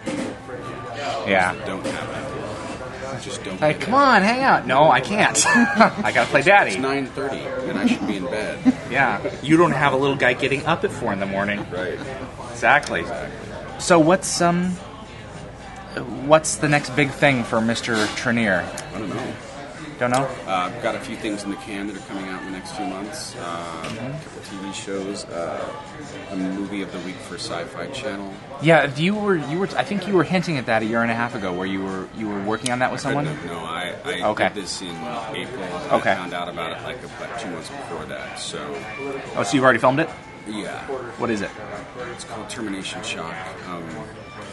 Yeah. 1.28 1.54
that 1.54 1.66
Don't 1.66 1.86
have 1.86 2.10
that. 2.10 3.22
Just 3.24 3.44
don't. 3.44 3.60
Get 3.60 3.80
come 3.82 3.94
it. 3.94 3.98
on, 3.98 4.22
hang 4.24 4.42
out. 4.44 4.68
No, 4.68 4.92
I 4.92 5.00
can't. 5.00 5.46
I 5.48 6.12
gotta 6.14 6.30
play 6.30 6.42
daddy. 6.42 6.72
It's 6.72 6.80
9:30, 6.80 7.70
and 7.70 7.78
I 7.80 7.86
should 7.88 8.06
be 8.08 8.18
in 8.18 8.26
bed. 8.26 8.60
Yeah. 8.92 9.22
You 9.42 9.58
don't 9.58 9.72
have 9.72 9.94
a 9.94 9.98
little 9.98 10.16
guy 10.16 10.34
getting 10.34 10.66
up 10.66 10.84
at 10.84 10.92
four 10.92 11.12
in 11.14 11.20
the 11.20 11.26
morning. 11.26 11.66
Right. 11.72 11.98
Exactly. 12.52 13.04
So 13.80 14.00
what's 14.00 14.42
um, 14.42 14.72
what's 16.28 16.58
the 16.58 16.70
next 16.70 16.92
big 16.96 17.10
thing 17.12 17.44
for 17.44 17.62
Mister 17.62 17.94
Trinneer? 17.96 18.64
I 18.94 19.00
don't 19.00 19.10
know. 19.10 19.34
Don't 19.98 20.12
know. 20.12 20.28
Uh, 20.46 20.70
I've 20.74 20.84
got 20.84 20.96
a 20.96 21.00
few 21.00 21.16
things 21.16 21.44
in 21.44 21.52
the 21.52 21.56
can 21.58 21.88
that 21.88 21.96
are 21.96 22.00
coming 22.08 22.26
out 22.28 22.42
in 22.42 22.48
the 22.52 22.58
next 22.58 22.74
few 22.74 22.86
months. 22.86 23.34
Uh. 23.38 23.42
A 23.42 24.24
couple 24.24 24.42
TV 24.42 24.74
shows, 24.74 25.24
uh, 25.26 25.74
a 26.32 26.36
movie 26.36 26.82
of 26.82 26.92
the 26.92 27.00
week 27.00 27.16
for 27.16 27.36
Sci-Fi 27.36 27.88
Channel. 27.88 28.34
Yeah, 28.62 28.94
you 28.96 29.16
were 29.16 29.38
you 29.38 29.58
were. 29.58 29.68
I 29.78 29.84
think 29.84 30.06
you 30.06 30.14
were 30.14 30.26
hinting 30.26 30.58
at 30.58 30.66
that 30.66 30.82
a 30.82 30.86
year 30.86 31.02
and 31.02 31.10
a 31.12 31.16
half 31.16 31.34
ago, 31.34 31.54
where 31.54 31.66
you 31.66 31.82
were 31.82 32.10
you 32.18 32.28
were 32.28 32.42
working 32.44 32.72
on 32.72 32.80
that 32.80 32.92
with 32.92 33.00
someone. 33.00 33.26
Have- 33.26 33.46
No, 33.46 33.60
I, 33.60 33.96
I 34.04 34.22
Okay. 34.32 34.50
did 34.50 34.64
this 34.64 34.82
in 34.82 34.90
April. 35.34 35.64
and 35.64 35.92
Okay. 35.94 36.12
I 36.12 36.16
found 36.16 36.34
out 36.34 36.50
about 36.50 36.72
it 36.78 36.84
like 36.84 37.02
about 37.04 37.40
two 37.40 37.50
months 37.52 37.70
before 37.70 38.04
that. 38.06 38.38
So, 38.38 38.60
Oh, 39.38 39.44
so 39.44 39.54
you've 39.56 39.64
already 39.64 39.80
filmed 39.80 40.00
it? 40.00 40.10
yeah, 40.46 40.82
What 41.18 41.30
is 41.30 41.40
it? 41.42 41.52
it's 42.14 42.26
called 42.26 42.50
Termination 42.50 43.02
Shock. 43.02 43.34
Um, 43.70 43.84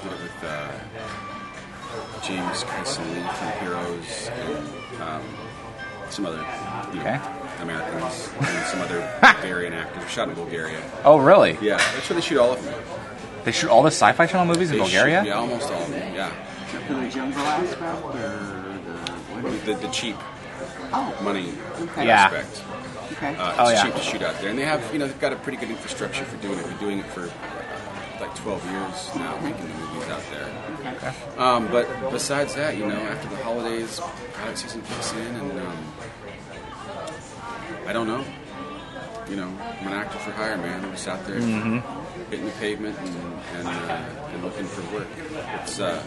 did 0.02 0.12
it 0.12 0.20
with 0.22 0.44
uh, 0.44 0.70
James 2.22 2.62
Kyson 2.64 3.04
Lee 3.14 3.22
from 3.34 3.48
Heroes 3.60 4.30
and 4.32 4.68
um, 5.02 5.22
some 6.10 6.26
other 6.26 6.44
you 6.92 6.96
know, 6.98 7.00
Okay. 7.02 7.18
Americans 7.62 8.30
and 8.40 8.66
some 8.66 8.80
other 8.80 9.00
Bulgarian 9.22 9.72
actors. 9.72 10.10
Shot 10.10 10.28
in 10.28 10.34
Bulgaria. 10.34 10.80
Oh, 11.04 11.16
really? 11.18 11.52
Yeah, 11.60 11.76
that's 11.94 12.08
where 12.08 12.16
they 12.18 12.26
shoot 12.28 12.38
all 12.38 12.52
of 12.52 12.62
them. 12.64 12.74
They 13.44 13.52
shoot 13.52 13.70
all 13.70 13.82
the 13.82 13.90
Sci-Fi 13.90 14.26
Channel 14.26 14.46
movies 14.46 14.70
in 14.70 14.76
They 14.78 14.82
Bulgaria. 14.82 15.20
Shoot, 15.22 15.28
yeah, 15.28 15.34
almost 15.44 15.70
all 15.72 15.82
of 15.82 15.90
them. 15.90 16.14
Yeah, 16.14 16.30
the 16.88 17.08
jungle 17.08 17.40
aspect, 17.42 18.04
or 18.04 18.12
the 18.12 19.12
what 19.42 19.52
is 19.52 19.62
the, 19.64 19.74
the 19.74 19.88
cheap 19.88 20.16
Oh, 20.94 21.18
money 21.22 21.52
okay. 21.80 22.06
Yeah. 22.06 22.24
aspect. 22.26 22.62
Okay. 23.12 23.34
Uh, 23.36 23.50
it's 23.50 23.58
Oh, 23.60 23.68
yeah. 23.70 23.82
cheap 23.84 23.94
to 23.94 24.00
shoot 24.02 24.22
out 24.22 24.38
there, 24.40 24.50
and 24.50 24.58
they 24.58 24.64
have 24.64 24.80
you 24.92 24.98
know 24.98 25.06
they've 25.06 25.20
got 25.20 25.32
a 25.32 25.36
pretty 25.36 25.58
good 25.58 25.70
infrastructure 25.70 26.24
for 26.24 26.36
doing 26.44 26.58
it. 26.58 26.64
Been 26.66 26.78
doing 26.78 26.98
it 26.98 27.06
for 27.06 27.30
like 28.22 28.34
12 28.36 28.70
years 28.70 29.14
now, 29.16 29.36
making 29.40 29.66
the 29.66 29.74
movies 29.74 30.08
out 30.08 30.22
there. 30.30 30.94
okay. 30.94 31.12
Um, 31.36 31.66
but 31.72 31.88
besides 32.12 32.54
that, 32.54 32.76
you 32.76 32.86
know, 32.86 32.94
after 32.94 33.28
the 33.28 33.36
holidays, 33.42 34.00
pilot 34.34 34.56
season 34.56 34.80
kicks 34.82 35.12
in, 35.12 35.26
and 35.26 35.60
um, 35.60 35.92
I 37.84 37.92
don't 37.92 38.06
know. 38.06 38.24
You 39.28 39.36
know, 39.36 39.48
I'm 39.48 39.86
an 39.88 39.92
actor 39.92 40.18
for 40.18 40.30
hire, 40.30 40.56
man. 40.56 40.84
I'm 40.84 40.92
just 40.92 41.08
out 41.08 41.26
there 41.26 41.40
hitting 41.40 42.44
the 42.44 42.52
pavement 42.60 42.96
and 42.98 43.16
and, 43.56 43.68
uh, 43.68 44.30
and 44.32 44.44
looking 44.44 44.66
for 44.66 44.94
work. 44.94 45.08
It's 45.62 45.80
uh, 45.80 46.00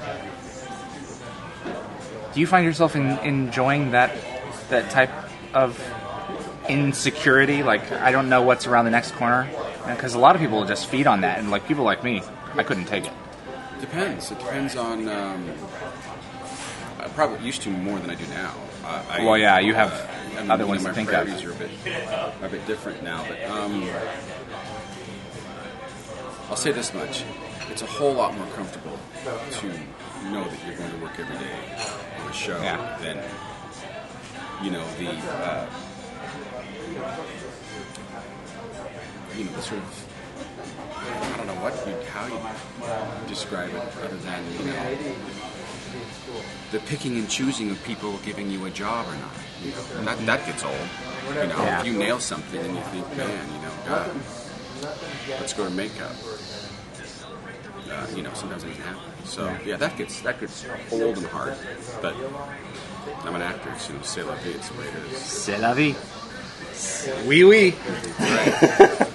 Do 2.33 2.39
you 2.39 2.47
find 2.47 2.65
yourself 2.65 2.95
in, 2.95 3.07
enjoying 3.19 3.91
that 3.91 4.15
that 4.69 4.89
type 4.89 5.11
of 5.53 5.81
insecurity? 6.69 7.63
Like, 7.63 7.91
I 7.91 8.11
don't 8.11 8.29
know 8.29 8.41
what's 8.41 8.67
around 8.67 8.85
the 8.85 8.91
next 8.91 9.11
corner, 9.15 9.49
because 9.87 10.13
a 10.15 10.19
lot 10.19 10.35
of 10.35 10.41
people 10.41 10.63
just 10.65 10.87
feed 10.87 11.07
on 11.07 11.21
that, 11.21 11.39
and 11.39 11.51
like 11.51 11.67
people 11.67 11.83
like 11.83 12.03
me, 12.03 12.21
I 12.55 12.63
couldn't 12.63 12.85
take 12.85 13.05
it. 13.05 13.13
Depends. 13.81 14.31
It 14.31 14.39
depends 14.39 14.75
on. 14.75 15.07
Um, 15.07 15.49
I 16.99 17.07
probably 17.09 17.45
used 17.45 17.61
to 17.63 17.69
more 17.69 17.99
than 17.99 18.09
I 18.09 18.15
do 18.15 18.25
now. 18.27 18.53
Uh, 18.83 19.03
I, 19.09 19.23
Well, 19.25 19.37
yeah, 19.37 19.59
you 19.59 19.73
have 19.75 19.91
I 20.37 20.41
mean, 20.41 20.51
other 20.51 20.65
ones 20.65 20.83
to 20.83 20.93
think 20.93 21.13
of. 21.13 21.27
are 21.27 21.51
a 21.51 21.55
bit, 21.55 21.69
a 22.41 22.49
bit 22.49 22.65
different 22.67 23.03
now. 23.03 23.23
But 23.27 23.43
um, 23.49 23.87
I'll 26.49 26.55
say 26.55 26.71
this 26.71 26.93
much: 26.93 27.23
it's 27.69 27.81
a 27.81 27.85
whole 27.85 28.13
lot 28.13 28.35
more 28.37 28.47
comfortable 28.55 28.97
to 29.23 29.67
know 30.31 30.43
that 30.43 30.59
you're 30.65 30.77
going 30.77 30.91
to 30.91 30.97
work 30.97 31.19
every 31.19 31.37
day 31.37 32.21
on 32.23 32.29
a 32.29 32.33
show 32.33 32.59
Yeah. 32.61 32.97
than 33.01 33.19
you 34.63 34.71
know 34.71 34.85
the. 34.97 35.09
Uh, 35.09 35.67
you 39.37 39.45
know, 39.45 39.59
sort 39.59 39.79
of 39.81 40.05
I 41.33 41.37
don't 41.37 41.47
know 41.47 41.61
what 41.61 41.73
you, 41.87 41.93
how 42.11 42.25
you 42.27 42.39
describe 43.27 43.69
it 43.69 43.81
other 44.03 44.17
than 44.17 44.43
you 44.59 44.65
know 44.65 44.97
the 46.71 46.79
picking 46.79 47.15
and 47.17 47.29
choosing 47.29 47.69
of 47.71 47.81
people 47.83 48.17
giving 48.25 48.49
you 48.51 48.65
a 48.65 48.69
job 48.69 49.05
or 49.07 49.15
not. 49.15 49.31
You 49.63 49.71
know, 49.71 49.77
and 49.99 50.07
that 50.07 50.25
that 50.25 50.45
gets 50.45 50.63
old. 50.63 50.75
You 51.29 51.47
know, 51.47 51.63
Yeah. 51.63 51.79
if 51.79 51.85
you 51.85 51.93
nail 51.93 52.19
something 52.19 52.59
and 52.59 52.75
you 52.75 52.81
think, 52.91 53.07
man, 53.17 53.47
you 53.53 53.59
know, 53.61 53.71
God, 53.87 54.11
let's 55.39 55.53
go 55.53 55.63
to 55.65 55.71
makeup. 55.71 56.11
Uh, 57.89 58.05
you 58.15 58.23
know, 58.23 58.33
sometimes 58.33 58.63
it 58.63 58.67
doesn't 58.67 58.83
happen. 58.83 59.01
So 59.25 59.55
yeah, 59.65 59.77
that 59.77 59.95
gets 59.97 60.21
that 60.21 60.39
gets 60.39 60.65
old 60.91 61.17
and 61.17 61.25
hard. 61.27 61.55
But 62.01 62.15
I'm 63.23 63.35
an 63.35 63.41
actor, 63.41 63.73
so 63.79 63.93
you 63.93 63.99
know, 63.99 64.03
say 64.05 64.23
la 64.23 64.35
vie, 64.35 64.49
it's 64.51 64.69
the 64.69 64.77
way 64.79 64.85
it 64.87 65.13
is. 65.13 65.17
C'est 65.19 65.57
la 65.57 65.73
vie. 65.73 65.95
Oui, 67.25 67.43
oui. 67.43 67.73
Right. 68.19 69.07